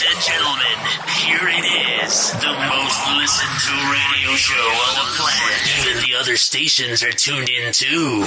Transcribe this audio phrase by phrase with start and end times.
[0.00, 0.78] Ladies and gentlemen,
[1.18, 2.32] here it is.
[2.32, 5.78] The most listened to radio show on the planet.
[5.78, 8.24] Even the other stations are tuned in too.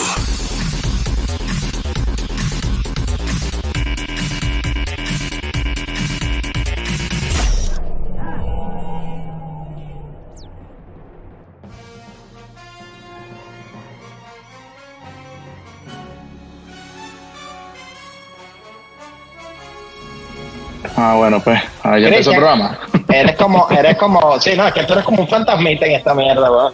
[21.06, 22.80] Ah, bueno, pues, ah, ya empezó el programa.
[23.10, 26.14] Eres como, eres como, sí, no, es que tú eres como un fantasmita en esta
[26.14, 26.74] mierda, weón.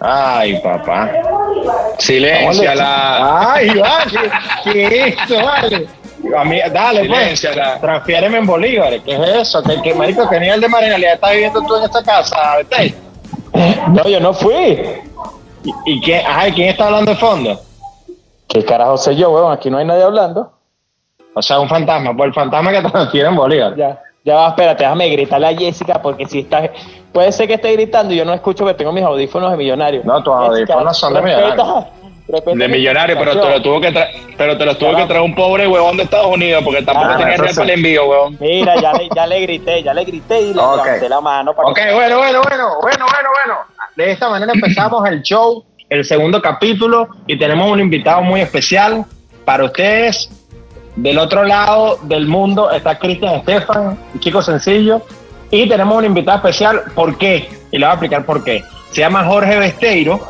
[0.00, 1.10] Ay, papá.
[1.98, 3.52] Silencia la.
[3.54, 4.30] Ay, vale.
[4.64, 5.88] ¿Qué es esto, vale?
[6.36, 7.20] A mí, dale, pues.
[7.20, 7.80] Silénciala.
[7.80, 9.02] Transfiéreme en bolívares.
[9.02, 9.62] ¿Qué es eso?
[9.62, 12.94] ¿Qué, qué marico, qué nivel de marginalidad estás viviendo tú en esta casa, Betey?
[13.88, 14.78] No, yo no fui.
[15.64, 17.60] ¿Y, y quién, ajá, ¿y quién está hablando de fondo?
[18.46, 19.52] ¿Qué carajo sé yo, weón?
[19.52, 20.59] Aquí no hay nadie hablando.
[21.34, 23.76] O sea, un fantasma, por el fantasma que transfiere en bolívares.
[23.78, 26.70] Ya, ya va, espérate, déjame gritarle a Jessica porque si está.
[27.12, 30.02] Puede ser que esté gritando y yo no escucho que tengo mis audífonos de millonario.
[30.04, 31.86] No, tus audífonos son de millonario.
[32.28, 35.20] De mi millonario, pero te lo tuvo que traer, pero te lo tuvo que traer
[35.22, 38.36] un pobre huevón de Estados Unidos porque tampoco Ah, tenía real para el envío, huevón.
[38.38, 40.76] Mira, ya le, ya le grité, ya le grité y le Ok.
[40.84, 43.58] levanté la mano para Ok, que- bueno, bueno, bueno, bueno, bueno, bueno.
[43.96, 49.04] De esta manera empezamos el show, el segundo capítulo, y tenemos un invitado muy especial
[49.44, 50.30] para ustedes.
[51.00, 55.00] Del otro lado del mundo está Cristian Estefan, un chico sencillo,
[55.50, 56.82] y tenemos un invitado especial.
[56.94, 57.48] ¿Por qué?
[57.70, 58.62] Y le voy a explicar por qué.
[58.90, 60.20] Se llama Jorge Besteiro.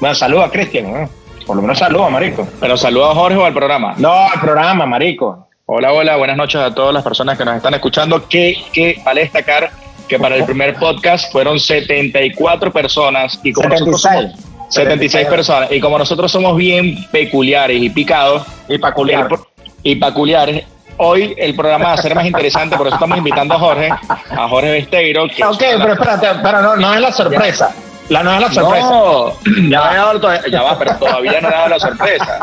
[0.00, 1.10] Bueno, saluda a Cristian, ¿no?
[1.46, 2.48] Por lo menos saluda, marico.
[2.58, 3.92] Pero saludos a Jorge o al programa.
[3.98, 5.48] No, al programa, marico.
[5.66, 8.26] Hola, hola, buenas noches a todas las personas que nos están escuchando.
[8.26, 9.70] Que, que vale destacar
[10.08, 14.32] que para el primer podcast fueron 74 personas y como nosotros 76.
[14.32, 19.28] somos 76 personas y como nosotros somos bien peculiares y picados Y peculiar.
[19.30, 19.38] el
[19.86, 20.64] y peculiares,
[20.96, 24.48] hoy el programa va a ser más interesante, por eso estamos invitando a Jorge, a
[24.48, 25.26] Jorge Besteiro.
[25.28, 27.72] Que Ok, pero espérate, pero no, no es la sorpresa.
[28.08, 28.88] La no es la sorpresa.
[28.88, 29.32] No,
[29.68, 30.20] ya, he dado
[30.50, 32.38] ya va, pero todavía no he dado la sorpresa.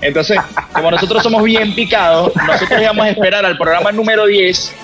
[0.00, 0.38] Entonces,
[0.72, 4.74] como nosotros somos bien picados, nosotros íbamos a esperar al programa número 10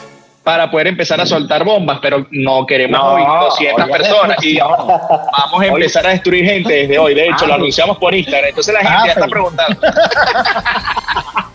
[0.42, 4.44] para poder empezar a soltar bombas, pero no queremos No, hoy 200 hoy es personas
[4.44, 7.14] y vamos a empezar a destruir gente desde hoy.
[7.14, 8.48] De hecho, lo Ah, anunciamos por Instagram.
[8.48, 9.30] Entonces la gente ya está Papi.
[9.30, 9.80] preguntando.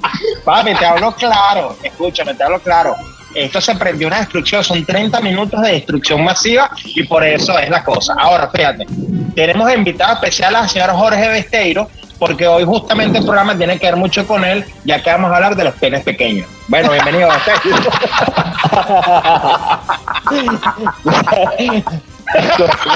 [0.48, 1.76] Papi, te hablo claro.
[1.84, 2.96] Escúchame, te hablo claro.
[3.36, 7.70] Esto se prendió una destrucción, son 30 minutos de destrucción masiva y por eso es
[7.70, 8.16] la cosa.
[8.18, 8.86] Ahora, fíjate,
[9.36, 13.98] tenemos invitado especial al señor Jorge Besteiro, porque hoy justamente el programa tiene que ver
[13.98, 16.48] mucho con él, ya que vamos a hablar de los penes pequeños.
[16.70, 17.78] Bueno, bienvenido Besteiro.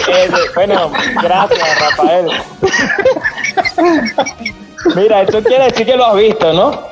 [0.07, 0.91] Eh, bueno,
[1.22, 2.31] gracias, Rafael.
[4.95, 6.91] Mira, esto quiere decir que lo has visto, ¿no?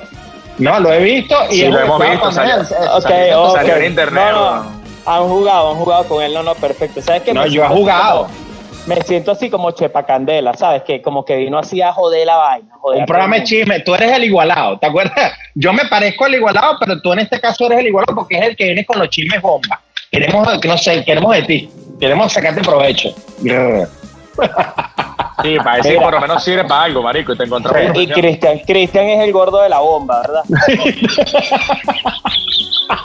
[0.59, 2.65] No, lo he visto y Sí, lo hemos visto, salió- él.
[3.01, 4.79] Salió- en internet, No, no, ¿no?
[5.05, 7.01] Han jugado, han jugado con él, no, no, perfecto.
[7.01, 7.33] ¿Sabes qué?
[7.33, 8.23] No, Me yo he jugado.
[8.27, 8.49] como-
[8.85, 10.83] me siento así como Chepa Candela, ¿sabes?
[10.83, 12.69] Que como que vino así a joder la vaina.
[12.79, 15.33] joder Un programa de chisme, tú eres el igualado, ¿te acuerdas?
[15.55, 18.45] Yo me parezco al igualado, pero tú en este caso eres el igualado porque es
[18.47, 19.79] el que viene con los chismes bomba.
[20.11, 23.09] Queremos, no sé, queremos de ti, queremos sacarte provecho.
[25.41, 27.97] Sí, para decir por lo menos sirve para algo, marico, y te encontramos.
[27.97, 30.43] Y Cristian, Cristian es el gordo de la bomba, ¿verdad?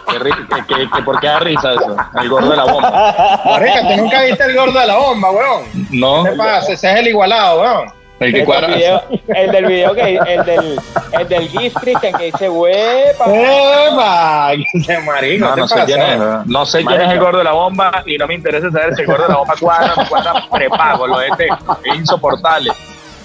[0.09, 1.97] ¿Qué, ri- que- que- que- ¿Por qué da risa eso?
[2.21, 3.41] El gordo de la bomba.
[3.45, 5.63] Marica, tú nunca viste el gordo de la bomba, weón.
[5.91, 6.73] No, ¿Qué pasa?
[6.73, 7.93] Ese es el igualado, weón.
[8.21, 8.69] El que del cuadra.
[8.69, 10.81] video, el del video que el del
[11.13, 13.25] el del GIF que dice huepa.
[13.27, 14.51] ¡Epa!
[14.87, 15.47] ¡Qué marico!
[15.47, 16.19] No, ¿qué no sé quién es.
[16.47, 19.03] No sé quién es el gordo de la bomba y no me interesa saber si
[19.03, 21.07] el gordo de la bomba cuadra o cuadra prepago.
[21.07, 22.71] Lo de este es insoportable.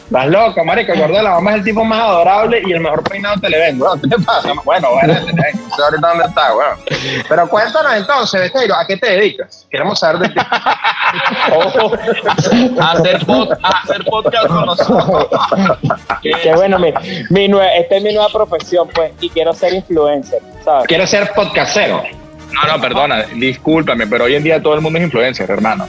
[0.09, 0.91] Estás loco, marico.
[0.93, 3.41] El gordo de la bomba es el tipo más adorable y el mejor peinado de
[3.41, 4.01] Televen, weón.
[4.01, 4.53] ¿Qué te pasa?
[4.65, 5.61] Bueno, bueno, Televen.
[5.69, 6.79] No sé ahorita dónde está, weón.
[7.29, 9.67] Pero cuéntanos entonces, Besteiro, ¿a qué te dedicas?
[9.69, 10.35] Queremos saber de ti.
[12.79, 15.27] A hacer, pod- a hacer podcast con nosotros.
[16.21, 16.31] ¿Qué?
[16.43, 16.93] Que bueno, mi,
[17.29, 20.85] mi nue- esta es mi nueva profesión, pues, y quiero ser influencer, ¿sabes?
[20.87, 22.03] Quiero ser podcastero.
[22.53, 25.87] No, no, perdona, discúlpame, pero hoy en día todo el mundo es influencer, hermano.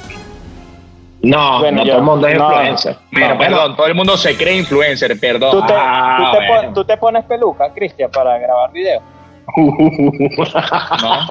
[1.22, 2.50] No, Bueno, no yo- todo el mundo es no.
[2.50, 2.96] influencer.
[3.10, 5.50] No, bueno, perdón, todo el mundo se cree influencer, perdón.
[5.50, 6.62] ¿Tú te, Ah, tú, te bueno.
[6.62, 9.02] pon- tú te pones peluca, Cristian, para grabar videos.
[9.56, 11.28] No,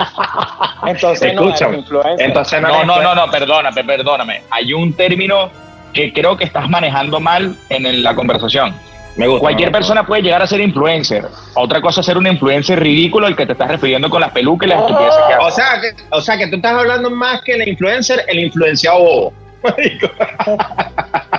[0.87, 2.27] Entonces no Escúchame, influencer.
[2.27, 4.41] Entonces no, eres no, no, no, perdóname, perdóname.
[4.51, 5.49] Hay un término
[5.93, 8.73] que creo que estás manejando mal en la conversación.
[9.15, 9.41] Me gusta.
[9.41, 11.25] Cualquier me persona puede llegar a ser influencer.
[11.55, 14.67] Otra cosa es ser un influencer ridículo al que te estás refiriendo con las pelucas
[14.67, 15.55] y las estupideces que O haces.
[15.55, 19.33] sea, que, o sea, que tú estás hablando más que el influencer, el influenciado bobo.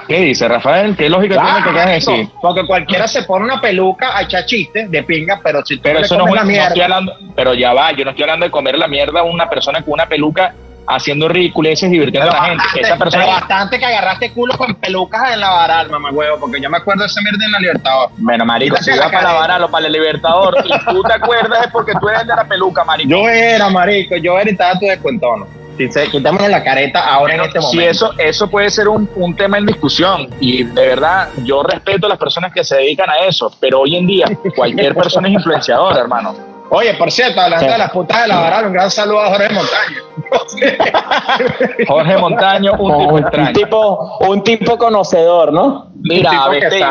[0.06, 0.96] ¿Qué dice Rafael?
[0.96, 2.28] ¿Qué lógica Claro, tiene que quieras decir?
[2.42, 6.00] Porque cualquiera se pone una peluca a echar chistes de pinga, pero si tú Pero
[6.00, 6.66] eso no, la una- no mierda.
[6.68, 9.48] estoy hablando, pero ya va, yo no estoy hablando de comer la mierda a una
[9.48, 10.52] persona con una peluca
[10.88, 12.64] haciendo ridiculeces divirtiendo a la gente.
[12.80, 16.60] Esa persona pero bastante que agarraste culo con pelucas en la varal, mamá huevo, porque
[16.60, 18.10] yo me acuerdo de esa mierda en la Libertador.
[18.16, 19.40] Bueno, marico, si Quítate iba la para la careta.
[19.46, 22.82] Varalo, para el Libertador, y tú te acuerdas es porque tú eres de la peluca,
[22.82, 23.08] marico.
[23.08, 25.46] Yo era, marico, yo era y estaba tu descuentón.
[25.80, 27.90] Si se, quitémosle la careta ahora en este si momento.
[27.90, 32.10] eso, eso puede ser un, un tema en discusión y de verdad yo respeto a
[32.10, 36.00] las personas que se dedican a eso, pero hoy en día cualquier persona es influenciadora,
[36.00, 36.34] hermano.
[36.68, 37.72] Oye, por cierto, hablando Sí.
[37.72, 39.98] de las putas de la varal, un gran saludo a Jorge Montaño.
[41.88, 43.52] Jorge Montaño, un tipo Un extraño.
[43.52, 45.90] tipo, un tipo conocedor, ¿no?
[46.02, 46.90] Mira, Un tipo que Besteiro.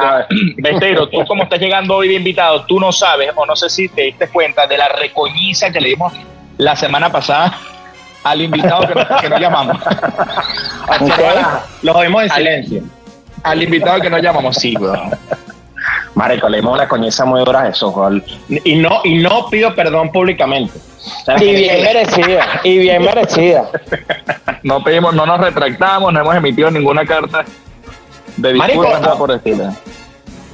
[0.58, 3.88] Besteiro, tú como estás llegando hoy de invitado, tú no sabes, o no sé si
[3.88, 6.12] te diste cuenta de la recoñiza que le dimos
[6.58, 7.58] la semana pasada
[8.24, 9.78] al invitado que no, que no llamamos.
[11.82, 12.84] Los oímos en silencio.
[13.44, 15.12] Al invitado que no llamamos, sí, weón.
[16.16, 17.94] Marico, le dimos una coñiza muy dura a Jesús.
[17.94, 18.24] Joel.
[18.50, 20.78] Y no, y no pido perdón públicamente.
[21.24, 23.70] ¿Sabes Y bien merecida, y bien merecida.
[24.64, 27.46] No pedimos, no nos retractamos, no hemos emitido ninguna carta
[28.36, 29.18] de Marico, disculpas, no.
[29.18, 29.64] por el estilo.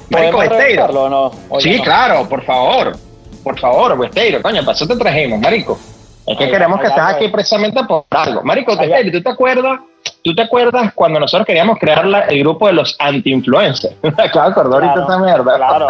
[0.10, 1.10] Marico, ¿Podemos Besteiro.
[1.10, 1.32] no?
[1.60, 1.84] Sí, no?
[1.84, 2.96] claro, por favor.
[3.44, 5.80] Por favor, Besteiro, coño, para eso te trajimos, marico.
[6.28, 8.42] Es que queremos que allá, estés aquí precisamente por algo.
[8.44, 8.76] Marico.
[8.76, 9.80] Besteiro, ¿tú te acuerdas?
[10.24, 13.96] ¿Tú te acuerdas cuando nosotros queríamos crear la- el grupo de los anti-influencers?
[14.18, 15.56] Acabo de acordar ahorita Claro, esa mierda.
[15.58, 15.88] Claro,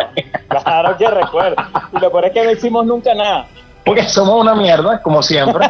[0.64, 1.56] claro que recuerdo.
[1.96, 3.46] Y lo peor es que no hicimos nunca nada.
[3.86, 5.70] Porque somos una mierda, como siempre.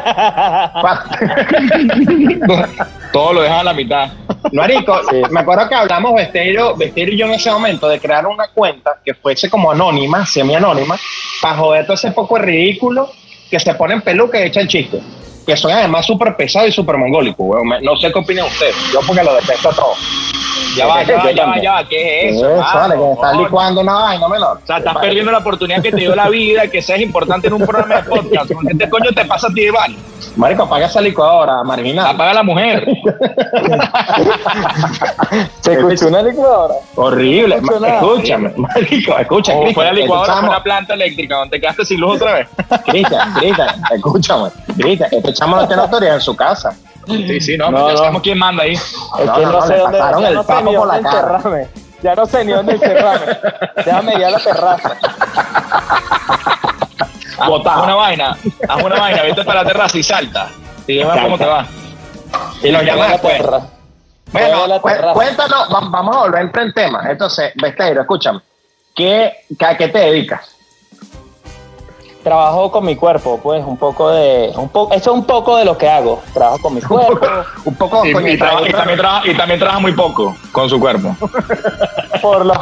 [3.12, 4.08] Todo lo dejan a la mitad.
[4.52, 5.22] Marico, Sí.
[5.30, 8.92] me acuerdo que hablamos Besteiro, Besteiro y yo en ese momento de crear una cuenta
[9.04, 10.96] que fuese como anónima, semi-anónima,
[11.42, 13.10] para joder todo ese poco ridículo
[13.50, 15.02] que se ponen peluca y echan chistes.
[15.46, 17.68] Que son además súper pesados y súper mongólicos, weón.
[17.82, 18.74] No sé qué opinan ustedes.
[18.92, 19.94] Yo porque lo detesto todo.
[20.76, 21.88] Ya va, ya va, ya va, ya va.
[21.88, 22.62] ¿Qué es Eso, eso?
[22.74, 24.58] vale, que estás licuando una vaina, menor.
[24.62, 27.54] O sea, estás perdiendo la oportunidad que te dio la vida, que seas importante en
[27.54, 28.50] un programa de podcast.
[28.68, 29.96] ¿Qué te coño te pasa a ti, Iván?
[30.36, 32.08] Marico, apaga esa licuadora, marginal.
[32.08, 32.86] Apaga la mujer.
[35.60, 36.74] Se escuchó una licuadora.
[36.94, 37.56] Horrible.
[37.56, 39.54] Escúchame, marico, escucha.
[39.54, 42.48] O fue la licuadora, fue una planta eléctrica donde te quedaste sin luz otra vez.
[42.84, 44.50] Cristian, Cristian, escúchame.
[44.76, 46.74] Cristian, este chamo no tiene autoridad en su casa.
[47.06, 47.98] Sí, sí, no, No, ya no.
[47.98, 48.72] sabemos quién manda ahí.
[48.72, 50.70] Es No, que no, no, no, sé le dónde, pasaron ya el no sé papo
[50.70, 51.20] ni por la dónde cara.
[51.36, 51.68] encerrarme.
[52.02, 53.38] Ya no sé ni dónde encerrarme.
[53.84, 54.96] Déjame ir a la terraza.
[57.38, 58.36] Haz, haz una vaina,
[58.68, 60.48] haz una vaina, vete para la terraza y salta.
[60.86, 61.66] Y dime cómo te va.
[62.62, 63.42] Y a llamas la después.
[64.32, 64.80] Bueno,
[65.12, 67.02] cuéntanos, va- vamos a volver en tema.
[67.08, 68.40] Entonces, Besteiro, escúchame.
[68.94, 70.40] ¿Qué, qué- ¿A qué te dedicas?
[72.26, 74.50] Trabajo con mi cuerpo, pues un poco de.
[74.56, 76.20] Un po eso es un poco de lo que hago.
[76.34, 77.20] Trabajo con mi cuerpo.
[77.64, 80.80] Un poco Y, y traba- y también trabaja, y también trabaja muy poco con su
[80.80, 81.14] cuerpo.
[82.20, 82.54] Por lo,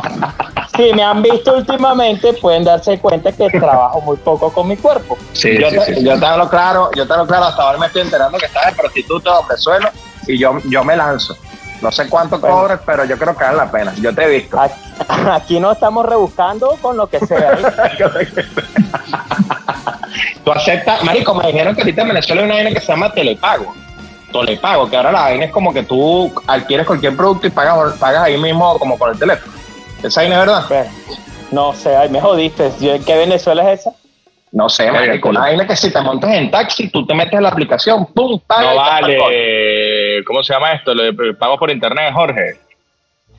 [0.76, 5.16] si me han visto últimamente, pueden darse cuenta que trabajo muy poco con mi cuerpo.
[5.32, 8.02] Sí, yo, te, yo te hablo claro, yo te hablo claro, hasta ahora me estoy
[8.02, 9.90] enterando que estás de prostituta de hombre
[10.26, 11.34] y yo, yo me lanzo.
[11.80, 12.56] No sé cuánto Bueno.
[12.56, 13.92] cobres, pero yo creo que vale la pena.
[13.96, 14.58] Yo te he visto.
[14.58, 14.74] Aquí,
[15.30, 17.58] aquí no estamos rebuscando con lo que sea.
[20.44, 23.12] Tú aceptas, Marico, me dijeron que ahorita en Venezuela hay una vaina que se llama
[23.12, 23.74] telepago.
[24.32, 28.24] Telepago, que ahora la vaina es como que tú adquieres cualquier producto y pagas, pagas
[28.24, 29.52] ahí mismo como por el teléfono.
[30.02, 30.64] Esa vaina es verdad.
[30.68, 30.88] Pues,
[31.50, 32.70] no sé, ay, me jodiste.
[32.78, 33.92] ¿Qué Venezuela es esa?
[34.52, 35.30] No sé, marico.
[35.30, 38.40] Una vaina que si te montas en taxi, tú te metes en la aplicación, pum,
[38.46, 38.74] pagas.
[38.74, 40.24] No vale.
[40.24, 40.94] ¿Cómo se llama esto?
[40.94, 42.60] Lo de pago por internet, Jorge.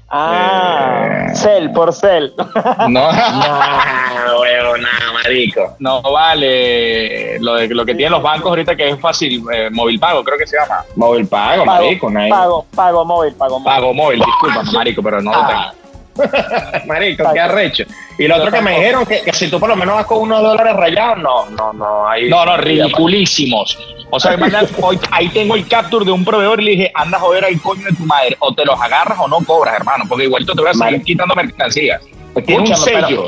[0.09, 1.35] Ah, Eh.
[1.35, 2.33] Cel por Cel.
[2.89, 5.75] No, No, huevo, nada, marico.
[5.79, 7.39] no vale.
[7.39, 10.37] Lo, de, lo que tienen los bancos ahorita que es fácil, eh, móvil pago, creo
[10.37, 10.83] que se llama.
[10.95, 12.07] Móvil pago, Pago, marico.
[12.07, 13.73] una- pago, pago móvil, pago móvil.
[13.75, 15.47] Pago móvil, disculpa, marico, pero no lo Ah.
[15.73, 15.85] tengo.
[16.87, 17.83] Marico, qué arrecho.
[18.17, 20.19] Y lo otro que me dijeron que, que si tú por lo menos vas con
[20.19, 22.07] unos dólares rayados, no, no, no.
[22.07, 23.77] Ahí, No, no, ridiculísimos.
[24.09, 24.37] O sea,
[24.81, 27.59] hoy- ahí tengo el capture de un proveedor y le dije, anda a joder al
[27.61, 28.35] coño de tu madre.
[28.39, 31.05] O te los agarras o no cobras, hermano, porque igualito te voy a seguir Marico.
[31.05, 32.01] quitando mercancías.
[32.45, 33.27] Tiene un sello.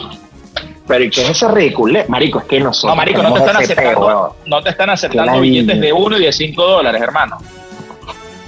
[0.88, 2.00] Pero ¿y qué es ese ridículo?
[2.08, 2.92] Marico, es que nosotros.
[2.92, 6.32] No, marico, no te están aceptando, no te están aceptando billetes de uno y de
[6.32, 7.38] cinco dólares, hermano.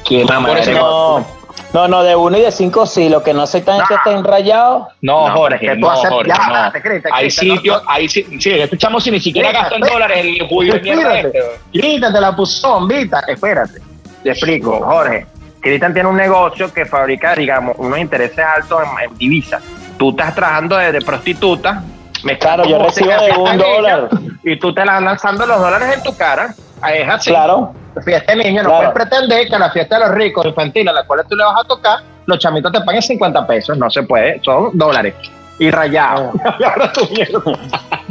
[0.08, 1.26] Qué Por mamá, No,
[1.74, 3.10] no, no, de uno y de cinco sí.
[3.10, 4.88] Lo que no aceptan es que estén rayados.
[5.02, 6.72] No, No, Jorge, no, Jorge, ya, no.
[6.72, 7.90] te crees, te Hay crees, sitios, no.
[7.92, 10.06] hay sí, este chamo si ni siquiera Mira, gastó en espera.
[10.08, 11.40] dólares el judío de mierda este.
[11.72, 13.20] Cristian te la puso bombita.
[13.28, 13.80] Espérate.
[14.24, 15.26] Te explico, Jorge.
[15.62, 19.62] Cristian tiene un negocio que fabrica, digamos, unos intereses altos en, en divisas.
[19.98, 21.84] Tú estás trabajando de, de prostituta.
[22.24, 24.10] Me Claro, yo recibo de un dólar.
[24.44, 26.54] Y tú te las lanzando los dólares en tu cara.
[26.88, 27.30] Es así.
[27.32, 27.74] Claro.
[28.06, 28.94] Fiesta de niños, no Claro.
[28.94, 31.60] puedes pretender que la fiesta de los ricos infantil a la cual tú le vas
[31.60, 35.14] a tocar, los chamitos te pagan 50 pesos, no se puede, son dólares.
[35.58, 36.32] Y rayado.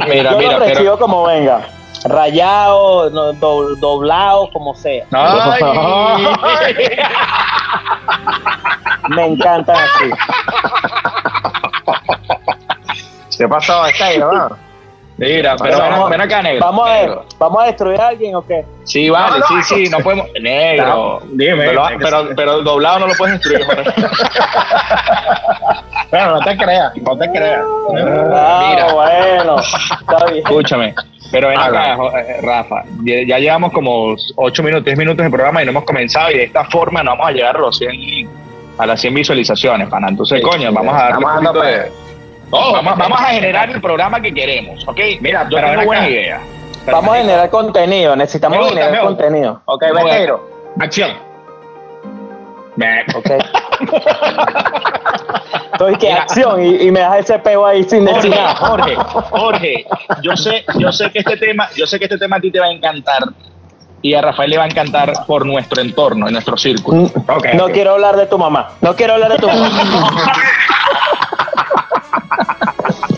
[0.07, 0.99] Mira, Yo mira, lo pero.
[0.99, 1.61] como venga.
[2.05, 5.05] Rayado, no, do- doblado, como sea.
[5.11, 5.61] Ay.
[9.09, 10.11] Me encantan así.
[13.37, 13.85] ¿Qué pasó?
[13.85, 14.49] Está ahí, ¿no?
[15.19, 16.65] Mira, pero Vamos- ven, acá, negro.
[16.65, 17.25] Vamos a Negro.
[17.37, 18.63] ¿vamos a destruir a alguien o qué?
[18.85, 20.27] Sí, vale, No, no, sí, sí, no podemos.
[20.41, 20.85] Negro.
[20.85, 23.91] No, dime, Pero, pero, pero el doblado no lo puedes destruir, Jorge.
[26.11, 27.61] Bueno, no te creas, no te creas.
[28.33, 28.93] Ah, Mira.
[28.93, 29.57] bueno.
[29.59, 30.37] Está bien.
[30.37, 30.95] Escúchame.
[31.31, 31.93] Pero ven Habla.
[31.93, 32.83] acá, eh, Rafa.
[33.03, 36.31] Ya, ya llevamos como 8 minutos, 10 minutos de programa y no hemos comenzado.
[36.31, 38.27] Y de esta forma no vamos a llegar a los 100,
[38.79, 40.07] a las 100 visualizaciones, pana.
[40.09, 42.08] Entonces, Sí, coño, sí, vamos a darle un estamos poquito dando de.
[42.49, 44.99] Vamos, vamos a generar el programa que queremos, ¿ok?
[45.21, 46.09] Mira, yo tengo acá.
[46.09, 46.41] ideas.
[46.85, 49.61] Vamos a generar contenido, necesitamos gusta, generar contenido.
[49.65, 49.83] Ok.
[49.93, 51.11] Beteiro, acción.
[53.15, 53.29] Ok.
[55.73, 56.21] Entonces, ¿qué Mira.
[56.23, 56.63] acción?
[56.65, 58.55] Y, y me das ese peo ahí sin decir Jorge, nada.
[58.55, 58.95] Jorge,
[59.29, 59.85] Jorge,
[60.21, 62.59] yo sé, yo sé que este tema, yo sé que este tema a ti te
[62.59, 63.23] va a encantar
[64.01, 67.03] y a Rafael le va a encantar por nuestro entorno, en nuestro círculo.
[67.03, 68.71] Ok, no quiero hablar de tu mamá.
[68.81, 69.69] No quiero hablar de tu mamá.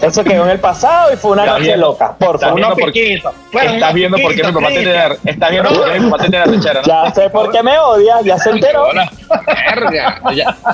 [0.01, 2.15] Eso quedó en el pasado y fue una Está noche loca.
[2.17, 2.57] Por favor.
[2.59, 3.33] Unos piquitos.
[3.51, 4.95] Estás viendo por qué mi papá te Cristian.
[5.09, 6.87] da, estás viendo por qué mi papá te da rechera, ¿no?
[6.87, 8.87] Ya sé por qué me odias, ya se enteró.
[9.45, 10.21] Verga.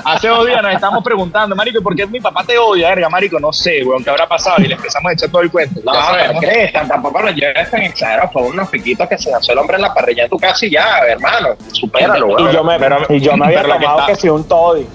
[0.04, 2.88] Hace dos días nos estamos preguntando, Marico, ¿por qué mi papá te odia?
[2.88, 4.56] Verga, Marico, no sé, weón, ¿qué habrá pasado?
[4.62, 5.80] Y le empezamos a echar todo el cuento.
[5.84, 6.42] No, sabemos.
[6.42, 8.30] Cristian, tampoco lo lleves tan exagerado.
[8.32, 10.70] Fue unos piquitos que se hace el hombre en la parrilla de tu casa y
[10.70, 11.48] ya, hermano.
[11.72, 12.52] Supéralo, Y weón.
[12.52, 14.86] yo me, Pero- y yo me había tomado está- que si un toddy.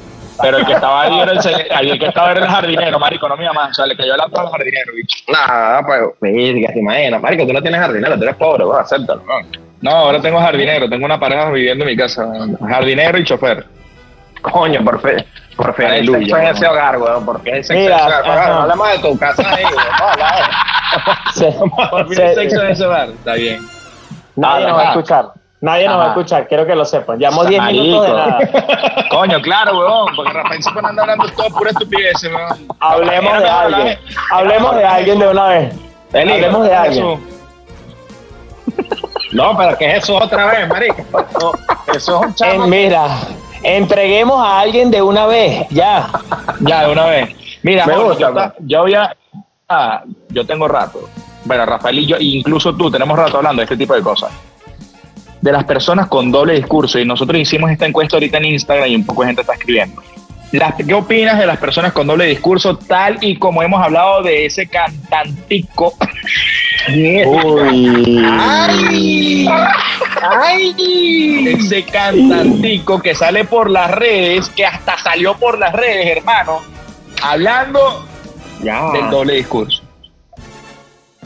[0.44, 3.36] Pero el que estaba ahí era el, el que estaba era el jardinero, Marico, no
[3.38, 3.70] mi mamá.
[3.72, 5.18] O sea, le cayó el auto al jardinero, bicho.
[5.32, 7.22] Nada, pues, te imaginas.
[7.22, 9.48] Marico, tú no tienes jardinero, tú eres pobre, weón, acéptalo, weón.
[9.82, 12.26] No, ahora tengo jardinero, tengo una pareja viviendo en mi casa.
[12.70, 13.66] Jardinero y chofer.
[14.42, 15.26] Coño, por fe.
[15.56, 17.26] Por fe, Aleluya, sexo en ese hogar, weón.
[17.26, 18.50] Porque hay sexo Mira, en ese hogar.
[18.50, 19.76] No hablemos de tu casa ahí, weón.
[20.00, 20.52] No, habla
[21.34, 21.52] Se-
[21.90, 23.10] Por el sexo en ese bar.
[23.10, 23.68] Está bien.
[24.36, 25.26] nadie nos va a escuchar.
[25.64, 27.18] Nadie nos va a escuchar, quiero que lo sepan.
[27.18, 28.40] Llevamos 10 minutos de nada.
[29.10, 32.68] Coño, claro, weón, porque Rafael se pone andar hablando todo pura estupidez, weón.
[32.82, 33.80] Hablemos de alguien.
[33.82, 34.00] hablar-
[34.32, 35.76] Hablemos de alguien de una vez.
[36.12, 36.80] Eli, Hablemos de Eso.
[36.82, 37.20] alguien.
[39.32, 40.98] No, pero que es eso otra vez, marico.
[41.40, 41.52] No,
[41.94, 42.68] eso es un En- chamo.
[42.68, 43.08] mira,
[43.64, 46.10] entreguemos a alguien de una vez, ya.
[46.60, 47.30] Ya, de una vez.
[47.64, 49.16] Mira, Me gusta, yo, ta- yo voy a-
[49.70, 51.08] ah, yo tengo rato.
[51.46, 54.30] Bueno, Rafael y yo, incluso tú, tenemos rato hablando de este tipo de cosas.
[55.44, 56.98] De las personas con doble discurso.
[57.00, 60.02] Y nosotros hicimos esta encuesta ahorita en Instagram y un poco de gente está escribiendo.
[60.54, 64.46] Las- ¿Qué opinas de las personas con doble discurso, tal y como hemos hablado de
[64.46, 65.96] ese cantantico?
[66.88, 68.24] Uy.
[68.26, 69.48] ¡Ay!
[70.22, 71.48] ¡Ay!
[71.60, 76.60] Ese cantantico que sale por las redes, que hasta salió por las redes, hermano,
[77.22, 78.06] hablando
[78.62, 78.92] Ya.
[78.92, 79.83] del doble discurso.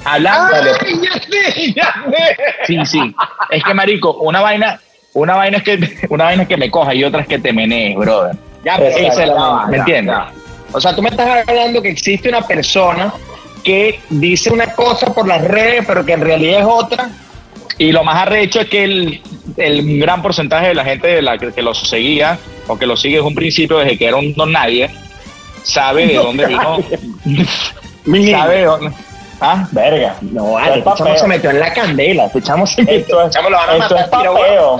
[0.07, 2.37] Hablando ¡Ay, ya sé, ya sé!
[2.65, 3.15] Sí, sí.
[3.49, 4.79] Es que, marico, una vaina,
[5.13, 7.51] una vaina es que, una vaina es que me coja y otra es que te
[7.51, 8.35] menees, brother.
[8.63, 10.15] Ya, pero esa es la vaina, ¿Me entiendes?
[10.15, 10.31] ya.
[10.71, 13.13] O sea, tú me estás hablando que existe una persona
[13.63, 17.09] que dice una cosa por las redes, pero que en realidad es otra.
[17.77, 19.21] Y lo más arrecho es que el,
[19.57, 22.95] el gran porcentaje de la gente de la que, que lo seguía o que lo
[22.95, 24.89] sigue desde un principio, desde que era un don nadie,
[25.63, 26.77] sabe de dónde vino.
[28.37, 28.91] sabe de dónde.
[29.39, 29.67] ¿Ah?
[29.71, 30.15] Verga.
[30.21, 32.25] No, vale, este chamo se metió en la candela.
[32.25, 32.97] Este chamo se metió.
[32.97, 33.99] Esto es, chamo lo van a esto matar.
[34.05, 34.77] es papeo.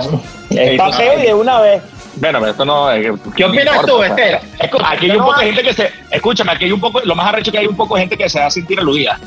[0.50, 1.20] Es papeo sí.
[1.22, 1.82] y de una vez.
[2.16, 2.90] Bueno, pero esto no.
[2.92, 4.08] eh, ¿Qué opinas importa, tú, o sea.
[4.08, 4.40] Estela?
[4.58, 5.92] Escucha, Aquí hay un poco de gente que se.
[6.10, 7.00] Escúchame, aquí hay un poco.
[7.04, 8.80] Lo más arrecho es que hay un poco de gente que se va a sentir
[8.80, 9.18] aludida.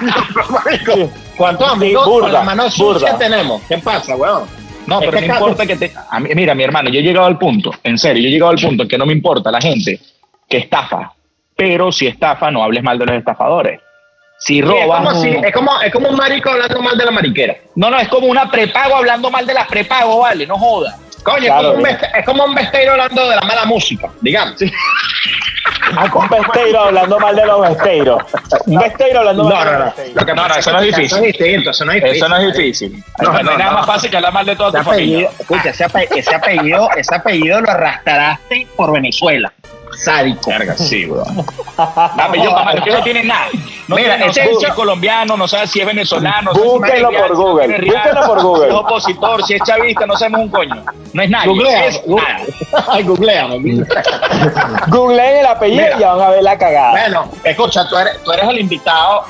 [1.36, 3.18] ¿Cuántos amigos burda, con la mano sucia burda.
[3.18, 3.62] tenemos?
[3.68, 4.44] ¿Qué pasa, weón?
[4.86, 5.92] No, pero no importa que te.
[6.10, 8.52] a mí- mira, mi hermano, yo he llegado al punto, en serio, yo he llegado
[8.52, 9.98] al punto en que no me importa la gente
[10.48, 11.12] que estafa.
[11.56, 13.80] Pero si estafa, no hables mal de los estafadores.
[14.38, 17.10] Si Sí, es, como si- es, como, es como un marico hablando mal de la
[17.10, 17.56] mariquera.
[17.74, 20.96] No, no, es como una prepago hablando mal de las prepago, vale, no joda.
[21.22, 21.96] Coño, Claro, es, como un bien.
[21.98, 24.56] beste- es como un besteiro hablando de la mala música, digamos.
[25.96, 28.22] Ah, un besteiro hablando mal de los besteiros.
[28.66, 29.84] Un besteiro hablando No, mal de no, los no.
[29.96, 30.26] besteiros.
[30.26, 31.04] No, no, pasa eso no es difícil.
[31.68, 32.16] Eso no es difícil.
[32.16, 33.04] Eso no es difícil.
[33.22, 33.76] No, No, no, nada no.
[33.78, 35.16] más fácil que hablar mal de toda Ese tu familia.
[35.28, 39.52] apellido, escucha, ese, ape- ese apellido, ese apellido lo arrastraste por Venezuela.
[39.96, 40.50] Sádico.
[40.50, 41.44] Verga, sí, weón.
[41.76, 43.46] Apellido, papá, que no tiene nada.
[43.88, 46.98] No Mira, tiene, no sabe si es colombiano, no sabe si es venezolano, no sabe
[46.98, 48.64] si por no Google, es real, búsquenlo por Google.
[48.64, 50.84] Si es opositor, si es chavista, no sabemos un coño.
[51.12, 51.48] No es nadie.
[51.48, 52.84] Googlea, es gu- nada.
[52.88, 53.84] Ay, googleame.
[54.88, 55.96] Googleen el apellido Mira.
[55.96, 56.90] y ya van a ver la cagada.
[56.90, 59.24] Bueno, escucha, tú eres, tú eres el invitado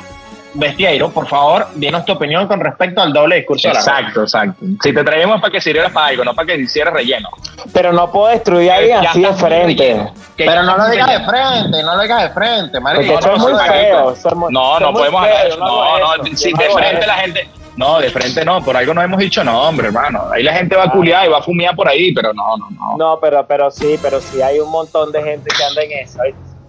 [0.58, 4.64] Vestieiro, por favor, dinos tu opinión con respecto al doble discurso de la Exacto, exacto.
[4.82, 7.28] Si te traemos para que sirvieras para algo, no para que hicieras relleno.
[7.72, 10.10] Pero no puedo destruir a alguien Ya así de frente.
[10.36, 13.12] Pero no lo digas de frente, no lo digas de frente, marico.
[13.12, 14.12] No, eso no, es muy no, feo.
[14.12, 15.58] eso es muy- No, no podemos feo, hablar.
[15.58, 17.48] No, no, eso, si de frente la gente.
[17.76, 20.24] No, de frente no, por algo no hemos dicho nombre, hermano.
[20.32, 22.70] Ahí la gente va a culiar y va a fumiar por ahí, pero no, no,
[22.70, 22.96] no.
[22.96, 26.18] No, pero, pero sí, pero sí hay un montón de gente que anda en eso.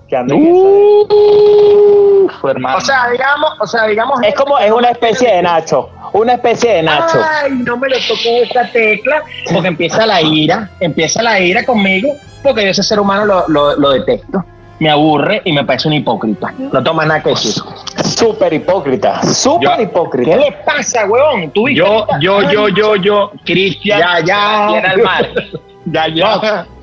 [0.08, 0.28] Que en
[2.50, 2.78] hermano.
[2.78, 4.20] O sea, digamos, o sea, digamos.
[4.24, 5.90] Es como, es una especie de Nacho.
[6.14, 7.20] Una especie de Nacho.
[7.42, 12.14] Ay, no me lo toqué esta tecla, porque empieza la ira, empieza la ira conmigo,
[12.44, 14.44] porque yo ese ser humano lo, lo, lo detesto,
[14.80, 16.54] me aburre y me parece un hipócrita.
[16.58, 17.54] No toma nada que decir.
[18.04, 19.22] Súper hipócrita.
[19.24, 20.32] Súper Yo- hipócrita.
[20.32, 21.52] ¿Qué le pasa, huevón?
[21.52, 24.96] ¿Tú yo, yo, Ay, yo, yo, yo, Cristian, Ya, ya.
[25.04, 25.30] mar.
[25.86, 26.36] Ya, ya.
[26.36, 26.77] No,